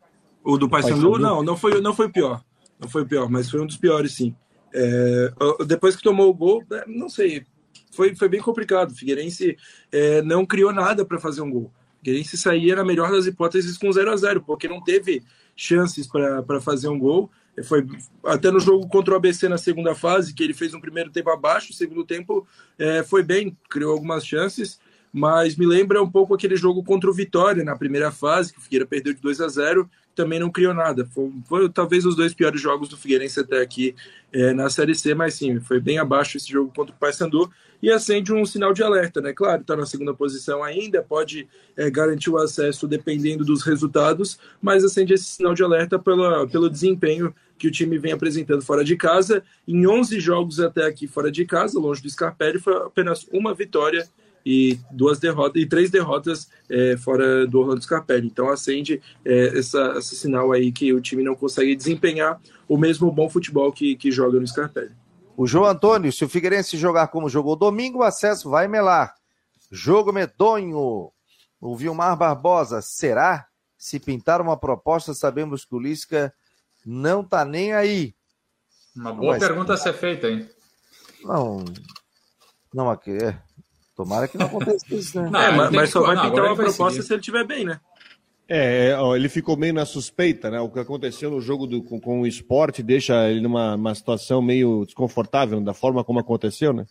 [0.45, 2.43] O do Paysandu, não, não foi, não foi o pior.
[2.79, 4.35] Não foi o pior, mas foi um dos piores, sim.
[4.71, 5.33] É,
[5.65, 7.43] depois que tomou o gol, é, não sei,
[7.91, 8.91] foi, foi bem complicado.
[8.91, 9.57] O Figueirense
[9.91, 11.71] é, não criou nada para fazer um gol.
[11.95, 15.23] O Figueirense saía, na melhor das hipóteses, com 0 a 0 porque não teve
[15.55, 17.31] chances para fazer um gol.
[17.57, 17.83] É, foi
[18.23, 21.31] até no jogo contra o ABC na segunda fase, que ele fez um primeiro tempo
[21.31, 22.45] abaixo, o segundo tempo
[22.77, 24.79] é, foi bem, criou algumas chances,
[25.11, 28.61] mas me lembra um pouco aquele jogo contra o Vitória na primeira fase, que o
[28.61, 31.05] Figueira perdeu de 2 a 0 também não criou nada.
[31.13, 33.95] Foi, foi, talvez os dois piores jogos do Figueirense até aqui
[34.31, 37.51] é, na Série C, mas sim, foi bem abaixo esse jogo contra o Paysandu
[37.81, 39.33] e acende um sinal de alerta, né?
[39.33, 41.47] Claro, está na segunda posição ainda, pode
[41.77, 46.69] é, garantir o acesso dependendo dos resultados, mas acende esse sinal de alerta pela, pelo
[46.69, 49.43] desempenho que o time vem apresentando fora de casa.
[49.67, 54.07] Em 11 jogos até aqui fora de casa, longe do Scarpelli, foi apenas uma vitória
[54.45, 58.27] e duas derrotas e três derrotas é, fora do Orlando Scarpelli.
[58.27, 63.11] Então acende é, essa, esse sinal aí que o time não consegue desempenhar o mesmo
[63.11, 64.91] bom futebol que, que joga no Scarpelli.
[65.35, 69.15] O João Antônio, se o Figueirense jogar como jogou domingo, o acesso vai melar.
[69.71, 71.11] Jogo medonho.
[71.59, 73.47] O Vilmar Barbosa, será?
[73.77, 76.33] Se pintar uma proposta, sabemos que o Lisca
[76.85, 78.15] não tá nem aí.
[78.95, 80.47] Uma boa Mas, pergunta a ser feita, hein?
[81.23, 81.65] Não,
[82.73, 83.41] não, aqui é.
[83.95, 85.29] Tomara que não aconteça isso, né?
[85.31, 87.79] Não, é, mas, mas só vai pintar uma proposta se ele estiver bem, né?
[88.47, 90.59] É, é, ó, ele ficou meio na suspeita, né?
[90.59, 94.85] O que aconteceu no jogo do, com, com, o esporte deixa ele numa situação meio
[94.85, 96.85] desconfortável da forma como aconteceu, né?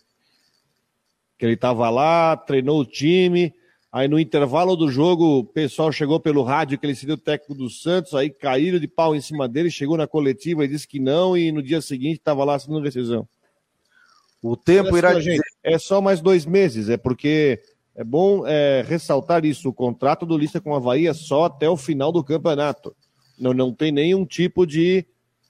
[1.37, 3.53] Que ele estava lá, treinou o time,
[3.95, 7.55] Aí no intervalo do jogo, o pessoal chegou pelo rádio que ele seria o técnico
[7.55, 10.99] do Santos, aí caíram de pau em cima dele, chegou na coletiva e disse que
[10.99, 13.25] não, e no dia seguinte estava lá assinando decisão.
[14.47, 15.39] O tempo irá dizer...
[15.63, 17.59] É só mais dois meses, é porque
[17.95, 19.69] é bom é, ressaltar isso.
[19.69, 22.95] O contrato do Lista com o Havaí é só até o final do campeonato.
[23.39, 25.03] Não, não tem nenhum tipo de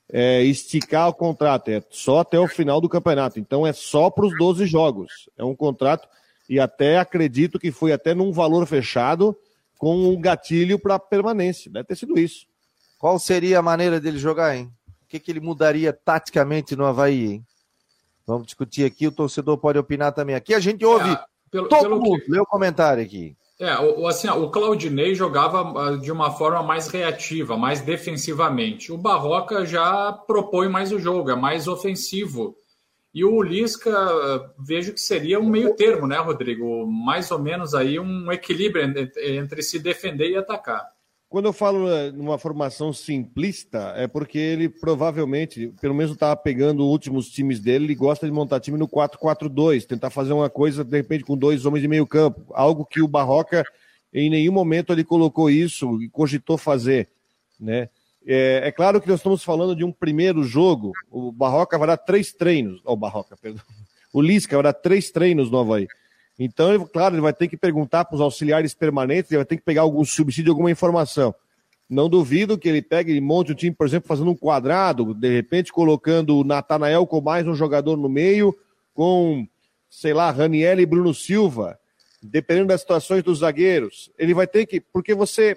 [0.09, 3.37] é, esticar o contrato, é só até o final do campeonato.
[3.37, 5.29] Então é só para os 12 jogos.
[5.37, 6.07] É um contrato
[6.47, 9.35] e até acredito que foi até num valor fechado
[9.77, 11.69] com um gatilho para permanência.
[11.69, 12.45] Deve ter sido isso.
[12.97, 14.71] Qual seria a maneira dele jogar, hein?
[15.03, 17.45] O que, que ele mudaria taticamente no Havaí, hein?
[18.25, 20.35] Vamos discutir aqui, o torcedor pode opinar também.
[20.35, 21.19] Aqui a gente ouve é,
[21.51, 22.31] pelo, todo pelo mundo, que...
[22.31, 23.35] lê o comentário aqui.
[23.59, 28.91] É, o, assim, o Claudinei jogava ah, de uma forma mais reativa, mais defensivamente.
[28.91, 32.55] O Barroca já propõe mais o jogo, é mais ofensivo.
[33.13, 33.95] E o Lisca,
[34.59, 36.85] vejo que seria um meio termo, né, Rodrigo?
[36.85, 38.83] Mais ou menos aí um equilíbrio
[39.17, 40.94] entre se defender e atacar.
[41.35, 46.85] Quando eu falo eh, numa formação simplista, é porque ele provavelmente, pelo menos estava pegando
[46.85, 50.81] os últimos times dele, ele gosta de montar time no 4-4-2, tentar fazer uma coisa,
[50.81, 52.45] de repente, com dois homens de meio campo.
[52.53, 53.65] Algo que o Barroca,
[54.13, 57.09] em nenhum momento, ele colocou isso e cogitou fazer,
[57.59, 57.89] né?
[58.25, 60.93] É, é, claro que nós estamos falando de um primeiro jogo.
[61.11, 62.79] O Barroca vai dar três treinos.
[62.85, 63.61] Oh, o Barroca, perdão.
[64.13, 65.85] O Lisca vai dar três treinos no Havaí.
[66.37, 69.57] Então, ele, claro, ele vai ter que perguntar para os auxiliares permanentes, ele vai ter
[69.57, 71.33] que pegar algum subsídio, alguma informação.
[71.89, 75.29] Não duvido que ele pegue e monte um time, por exemplo, fazendo um quadrado, de
[75.29, 78.57] repente colocando o Natanael com mais um jogador no meio,
[78.93, 79.47] com,
[79.89, 81.79] sei lá, Raniel e Bruno Silva,
[82.21, 84.11] dependendo das situações dos zagueiros.
[84.17, 84.81] Ele vai ter que.
[84.81, 85.55] Porque você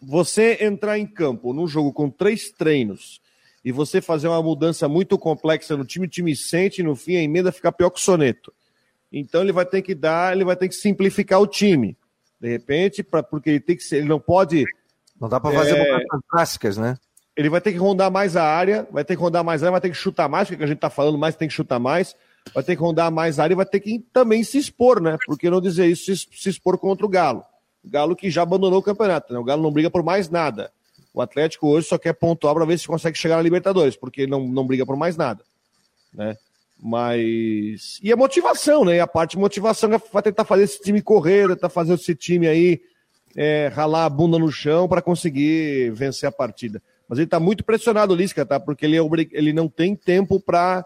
[0.00, 3.20] você entrar em campo num jogo com três treinos
[3.64, 7.22] e você fazer uma mudança muito complexa no time, o time sente no fim a
[7.22, 8.52] emenda fica pior que o soneto.
[9.12, 11.96] Então ele vai ter que dar, ele vai ter que simplificar o time.
[12.40, 14.64] De repente, pra, porque ele tem que ser, ele não pode.
[15.20, 16.96] Não dá para fazer é, clássicas, né?
[17.36, 19.72] Ele vai ter que rondar mais a área, vai ter que rondar mais a área,
[19.72, 22.14] vai ter que chutar mais, porque a gente está falando mais, tem que chutar mais,
[22.52, 25.16] vai ter que rondar mais a área e vai ter que também se expor, né?
[25.24, 27.44] Por que não dizer isso, se, se expor contra o Galo?
[27.84, 29.38] Galo que já abandonou o campeonato, né?
[29.38, 30.70] O Galo não briga por mais nada.
[31.12, 34.46] O Atlético hoje só quer pontuar para ver se consegue chegar na Libertadores, porque não,
[34.46, 35.42] não briga por mais nada,
[36.12, 36.36] né?
[36.80, 37.98] Mas.
[38.02, 38.96] E a motivação, né?
[38.96, 42.46] E a parte de motivação é tentar fazer esse time correr, tentar fazer esse time
[42.46, 42.80] aí
[43.36, 46.82] é, ralar a bunda no chão para conseguir vencer a partida.
[47.08, 48.60] Mas ele está muito pressionado, Lisca, tá?
[48.60, 49.30] Porque ele, é obrig...
[49.32, 50.84] ele não tem tempo para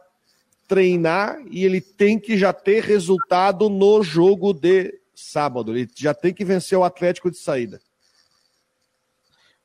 [0.68, 5.76] treinar e ele tem que já ter resultado no jogo de sábado.
[5.76, 7.80] Ele já tem que vencer o Atlético de saída.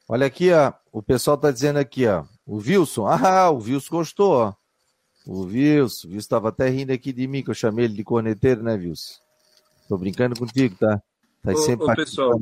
[0.09, 0.73] Olha aqui, ó.
[0.91, 2.25] O pessoal está dizendo aqui, ó.
[2.45, 3.05] O Wilson.
[3.07, 4.53] Ah, o Wilson gostou, ó.
[5.27, 6.07] O Wilson.
[6.07, 8.75] O Wilson estava até rindo aqui de mim, que eu chamei ele de corneteiro, né,
[8.75, 9.19] Wilson?
[9.89, 11.01] Tô brincando contigo, tá?
[11.43, 12.33] Tá ô, sempre ô, pessoal,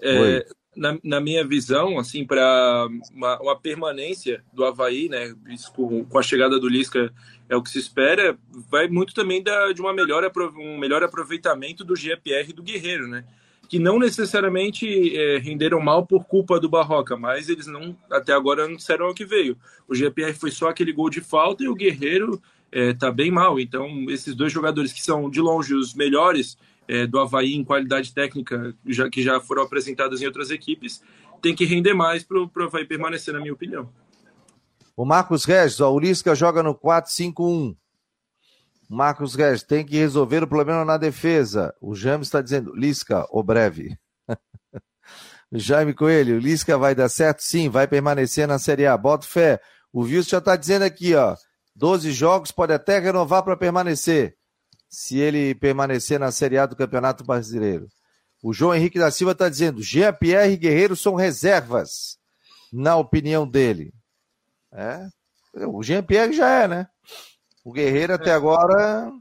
[0.00, 6.04] é, na, na, minha visão, assim, para uma, uma, permanência do Havaí, né, isso com,
[6.04, 7.12] com, a chegada do Lisca
[7.48, 11.84] é o que se espera, vai muito também da, de uma melhor, um melhor aproveitamento
[11.84, 13.24] do GPR e do Guerreiro, né,
[13.70, 18.66] que não necessariamente é, renderam mal por culpa do Barroca, mas eles não, até agora
[18.66, 19.56] não disseram o que veio.
[19.86, 22.42] O GPR foi só aquele gol de falta e o Guerreiro
[22.72, 26.58] é, tá bem mal, então esses dois jogadores que são de longe os melhores
[26.88, 31.00] é, do Havaí em qualidade técnica, já, que já foram apresentadas em outras equipes,
[31.40, 33.88] tem que render mais para o Havaí permanecer, na minha opinião.
[34.96, 37.76] O Marcos Regis, ó, o joga no 4-5-1.
[38.92, 41.72] Marcos Regis tem que resolver o problema na defesa.
[41.80, 43.96] O James está dizendo, Lisca, o breve.
[45.52, 47.40] Jaime Coelho, Lisca vai dar certo?
[47.40, 48.96] Sim, vai permanecer na Série A.
[48.96, 49.60] Bota fé.
[49.92, 51.36] O Wilson já está dizendo aqui, ó.
[51.76, 54.36] 12 jogos, pode até renovar para permanecer
[54.88, 57.86] se ele permanecer na Série A do Campeonato Brasileiro.
[58.42, 62.18] O João Henrique da Silva está dizendo: Jean-Pierre e Guerreiro são reservas,
[62.72, 63.94] na opinião dele.
[64.72, 65.06] É,
[65.66, 66.88] o Jean-Pierre já é, né?
[67.64, 68.34] O Guerreiro até é.
[68.34, 69.12] agora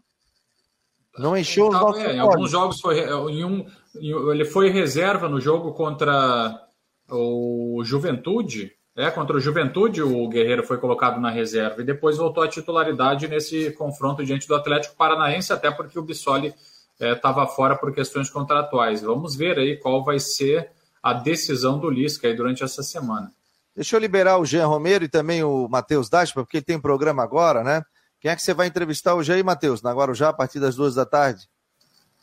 [1.17, 2.99] não encheu os nossos é, Em alguns jogos foi.
[2.99, 3.65] Em um,
[3.95, 6.67] ele foi reserva no jogo contra
[7.09, 12.43] o Juventude é, contra o Juventude, o Guerreiro foi colocado na reserva e depois voltou
[12.43, 16.53] à titularidade nesse confronto diante do Atlético Paranaense, até porque o Bissoli
[16.99, 19.01] estava é, fora por questões contratuais.
[19.01, 20.69] Vamos ver aí qual vai ser
[21.01, 23.31] a decisão do Lisca aí durante essa semana.
[23.73, 27.23] Deixa eu liberar o Jean Romero e também o Matheus Daspa, porque ele tem programa
[27.23, 27.81] agora, né?
[28.19, 29.81] Quem é que você vai entrevistar hoje aí, Matheus?
[29.81, 31.47] Na Guarujá, a partir das duas da tarde?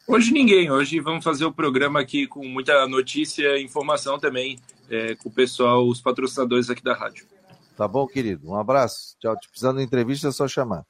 [0.07, 0.71] Hoje ninguém.
[0.71, 4.59] Hoje vamos fazer o programa aqui com muita notícia e informação também
[4.91, 7.27] é, com o pessoal, os patrocinadores aqui da rádio.
[7.77, 8.51] Tá bom, querido.
[8.51, 9.17] Um abraço.
[9.19, 9.35] Tchau.
[9.37, 10.85] Te precisando de entrevista, é só chamar.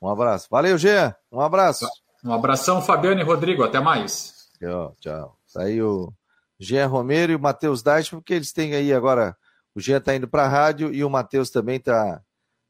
[0.00, 0.48] Um abraço.
[0.50, 1.14] Valeu, Gê.
[1.30, 1.86] Um abraço.
[2.24, 3.62] Um abração, Fabiano e Rodrigo.
[3.62, 4.48] Até mais.
[4.58, 5.38] Tchau, tchau.
[5.46, 6.12] Saiu
[6.58, 9.36] Jean Romero e o Matheus Dais, porque eles têm aí agora.
[9.74, 12.22] O Jean está indo para a rádio e o Matheus também está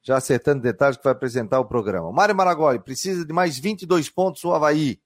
[0.07, 2.13] já acertando detalhes que vai apresentar o programa.
[2.13, 5.01] Mário Maragoli, precisa de mais 22 pontos o Havaí.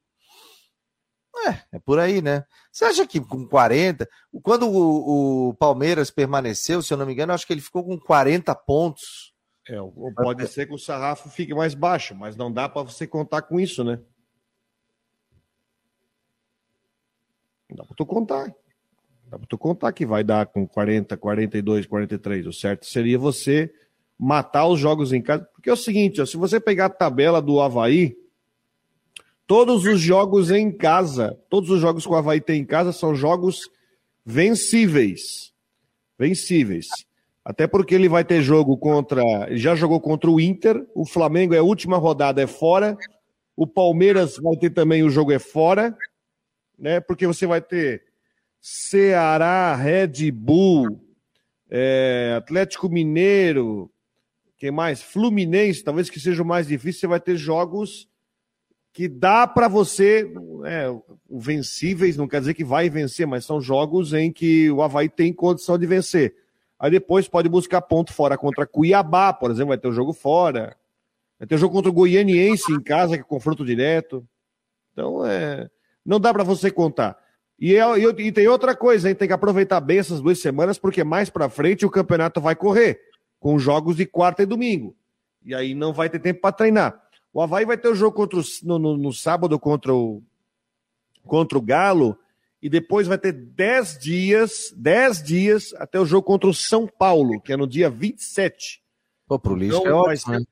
[1.49, 2.45] É, é por aí, né?
[2.71, 4.07] Você acha que com 40.
[4.43, 7.99] Quando o, o Palmeiras permaneceu, se eu não me engano, acho que ele ficou com
[7.99, 9.33] 40 pontos.
[9.67, 9.77] É,
[10.17, 13.59] pode ser que o sarrafo fique mais baixo, mas não dá para você contar com
[13.59, 13.99] isso, né?
[17.71, 18.55] Dá para tu contar.
[19.25, 22.47] Dá para tu contar que vai dar com 40, 42, 43.
[22.47, 23.73] O certo seria você
[24.21, 25.49] matar os jogos em casa.
[25.55, 28.15] Porque é o seguinte, ó, se você pegar a tabela do Havaí,
[29.47, 33.15] todos os jogos em casa, todos os jogos que o Havaí tem em casa são
[33.15, 33.71] jogos
[34.25, 35.55] vencíveis.
[36.19, 36.89] Vencíveis.
[37.43, 39.23] Até porque ele vai ter jogo contra.
[39.57, 42.99] Já jogou contra o Inter, o Flamengo é a última rodada, é fora.
[43.57, 45.97] O Palmeiras vai ter também o jogo é fora,
[46.79, 47.01] né?
[47.01, 48.03] Porque você vai ter
[48.61, 51.01] Ceará, Red Bull,
[51.71, 53.91] é, Atlético Mineiro,
[54.61, 55.01] quem mais?
[55.01, 58.07] Fluminense, talvez que seja o mais difícil, você vai ter jogos
[58.93, 60.31] que dá para você,
[60.67, 60.95] é,
[61.31, 65.33] vencíveis, não quer dizer que vai vencer, mas são jogos em que o Havaí tem
[65.33, 66.35] condição de vencer.
[66.79, 70.13] Aí depois pode buscar ponto fora contra Cuiabá, por exemplo, vai ter o um jogo
[70.13, 70.77] fora.
[71.39, 74.27] Vai ter o um jogo contra o Goianiense em casa, que é confronto direto.
[74.93, 75.71] Então, é,
[76.05, 77.17] não dá para você contar.
[77.59, 79.15] E, é, e, tem outra coisa, hein?
[79.15, 83.01] tem que aproveitar bem essas duas semanas, porque mais para frente o campeonato vai correr,
[83.41, 84.95] com jogos de quarta e domingo.
[85.45, 87.03] E aí não vai ter tempo para treinar.
[87.33, 90.23] O Havaí vai ter o jogo contra o, no, no, no, sábado contra o,
[91.25, 92.19] contra o Galo,
[92.63, 97.41] e depois vai ter 10 dias, 10 dias até o jogo contra o São Paulo,
[97.41, 98.83] que é no dia 27.
[99.27, 100.41] Pô, pro Lisca então, é ótimo, ser...
[100.41, 100.47] né?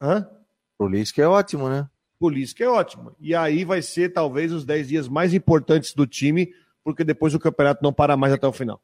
[0.00, 0.30] Hã?
[0.76, 1.88] Pro Lisca é ótimo, né?
[2.20, 3.16] Pro Lisca é ótimo.
[3.18, 6.52] E aí vai ser talvez os 10 dias mais importantes do time,
[6.84, 8.80] porque depois o campeonato não para mais até o final.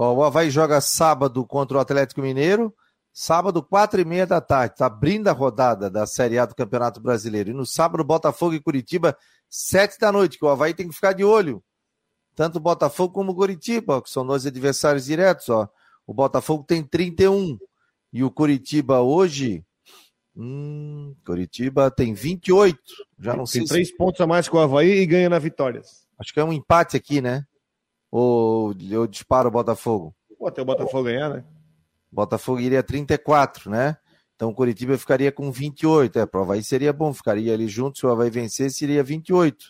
[0.00, 2.74] Ó, o Havaí joga sábado contra o Atlético Mineiro,
[3.12, 7.00] sábado, quatro e meia da tarde, tá abrindo a rodada da Série A do Campeonato
[7.00, 7.50] Brasileiro.
[7.50, 9.16] E no sábado, Botafogo e Curitiba,
[9.48, 11.62] sete da noite, que o Havaí tem que ficar de olho
[12.40, 15.50] tanto o Botafogo como o Curitiba, que são dois adversários diretos.
[15.50, 15.68] Ó.
[16.06, 17.58] O Botafogo tem 31
[18.10, 19.62] e o Curitiba hoje.
[20.34, 22.78] Hum, Curitiba tem 28.
[23.18, 23.60] Já não sei.
[23.60, 23.96] Tem três se...
[23.96, 26.06] pontos a mais que o Havaí e ganha na vitórias.
[26.18, 27.44] Acho que é um empate aqui, né?
[28.10, 30.14] Ou eu disparo o Botafogo?
[30.38, 31.44] Pô, até o Botafogo ganhar, né?
[32.10, 33.96] Botafogo iria 34, né?
[34.34, 36.18] Então o Curitiba ficaria com 28.
[36.18, 37.98] É, para o Havaí seria bom, ficaria ali junto.
[37.98, 39.66] Se o Havaí vencer, seria 28.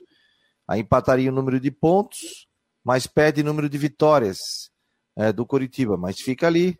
[0.67, 2.49] Aí empataria o número de pontos
[2.85, 4.71] mas perde número de vitórias
[5.17, 6.79] é, do Curitiba, mas fica ali,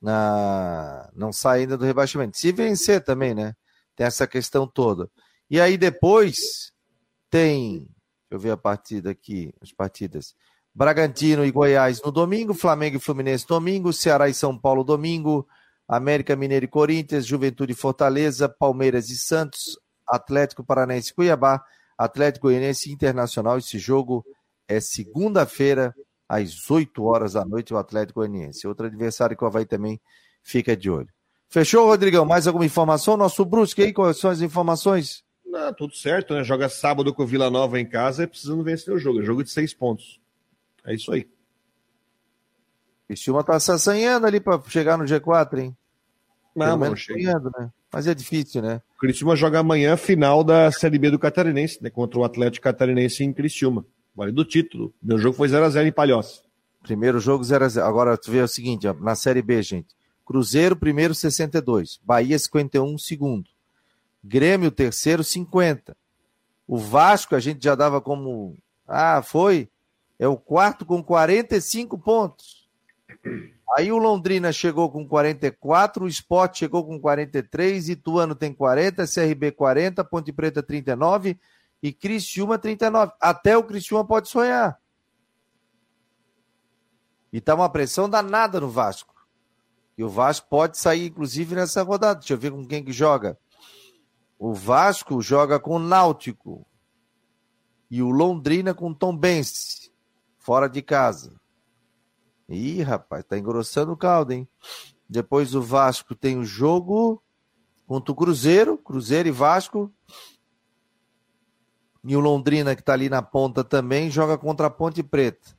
[0.00, 1.10] na...
[1.14, 2.38] não sai ainda do rebaixamento.
[2.38, 3.54] Se vencer também, né?
[3.96, 5.10] Tem essa questão toda.
[5.50, 6.72] E aí depois
[7.30, 10.34] tem, deixa eu ver a partida aqui, as partidas.
[10.74, 15.46] Bragantino e Goiás no domingo, Flamengo e Fluminense domingo, Ceará e São Paulo domingo,
[15.86, 21.62] América Mineiro e Corinthians, Juventude e Fortaleza, Palmeiras e Santos, Atlético Paranaense e Cuiabá,
[21.96, 23.58] Atlético Goianiense Internacional.
[23.58, 24.24] Esse jogo
[24.66, 25.94] é segunda-feira,
[26.28, 28.66] às 8 horas da noite, o Atlético Goianiense.
[28.66, 30.00] Outro adversário que o Havaí também
[30.42, 31.08] fica de olho.
[31.48, 32.24] Fechou, Rodrigão?
[32.24, 33.16] Mais alguma informação?
[33.16, 35.22] Nosso Brusque aí, quais são as informações?
[35.46, 36.42] Não, tudo certo, né?
[36.42, 39.20] Joga sábado com o Vila Nova em casa e precisando vencer o jogo.
[39.20, 40.23] É jogo de seis pontos.
[40.86, 41.28] É isso aí.
[43.06, 45.76] Criciúma tá se assanhando ali para chegar no G4, hein?
[46.54, 47.70] Não, não chegando, né?
[47.92, 48.80] Mas é difícil, né?
[48.96, 51.90] O Criciúma joga amanhã final da Série B do Catarinense, né?
[51.90, 53.84] Contra o Atlético Catarinense em Criciúma.
[54.14, 54.94] Vale do título.
[55.02, 56.42] Meu jogo foi 0x0 em Palhoça.
[56.82, 57.82] Primeiro jogo 0x0.
[57.82, 59.94] Agora tu vê o seguinte, ó, na Série B, gente.
[60.24, 62.00] Cruzeiro, primeiro 62.
[62.02, 63.50] Bahia, 51, segundo.
[64.22, 65.96] Grêmio, terceiro, 50.
[66.66, 68.56] O Vasco, a gente já dava como.
[68.86, 69.68] Ah, foi.
[70.18, 72.68] É o quarto com 45 pontos.
[73.76, 79.52] Aí o Londrina chegou com 44, o Sport chegou com 43, Ituano tem 40, CRB
[79.52, 81.38] 40, Ponte Preta 39,
[81.82, 83.12] e Criciúma 39.
[83.20, 84.80] Até o Criciúma pode sonhar.
[87.32, 89.12] E tá uma pressão danada no Vasco.
[89.98, 92.20] E o Vasco pode sair, inclusive, nessa rodada.
[92.20, 93.36] Deixa eu ver com quem que joga.
[94.38, 96.66] O Vasco joga com o Náutico.
[97.90, 99.83] E o Londrina com o Tombense.
[100.44, 101.32] Fora de casa.
[102.46, 104.46] Ih, rapaz, tá engrossando o caldo, hein?
[105.08, 107.22] Depois o Vasco tem o jogo
[107.86, 108.76] contra o Cruzeiro.
[108.76, 109.90] Cruzeiro e Vasco.
[112.04, 115.56] E o Londrina, que está ali na ponta também, joga contra a Ponte Preta.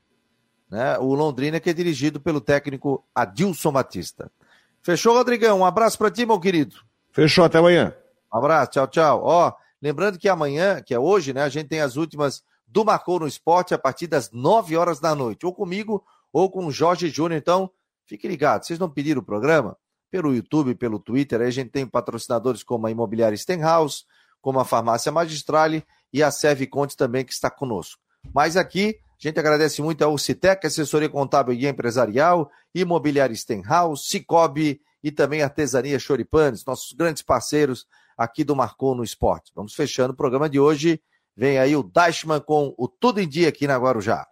[0.70, 1.00] Né?
[1.00, 4.32] O Londrina que é dirigido pelo técnico Adilson Batista.
[4.84, 5.62] Fechou, Rodrigão?
[5.62, 6.76] Um abraço para ti, meu querido.
[7.12, 7.96] Fechou, até amanhã.
[8.32, 9.22] Um abraço, tchau, tchau.
[9.24, 12.44] Ó, lembrando que amanhã, que é hoje, né, a gente tem as últimas
[12.76, 16.04] do Marcou no Esporte a partir das 9 horas da noite, ou comigo
[16.34, 17.40] ou com o Jorge Júnior.
[17.40, 17.72] Então,
[18.06, 18.66] fique ligado.
[18.66, 19.78] Vocês não pediram o programa?
[20.12, 24.04] Pelo YouTube, pelo Twitter, aí a gente tem patrocinadores como a Imobiliária Stenhouse,
[24.42, 28.02] como a Farmácia Magistrale e a Serve Conte também, que está conosco.
[28.34, 34.82] Mas aqui, a gente agradece muito ao Citec, assessoria contábil e empresarial, Imobiliária Stenhouse, Cicobi
[35.02, 39.54] e também Artesania Choripanes, nossos grandes parceiros aqui do Marcou no Esporte.
[39.56, 41.02] Vamos fechando o programa de hoje.
[41.36, 44.24] Vem aí o Dashman com o Tudo em Dia aqui na Guarujá.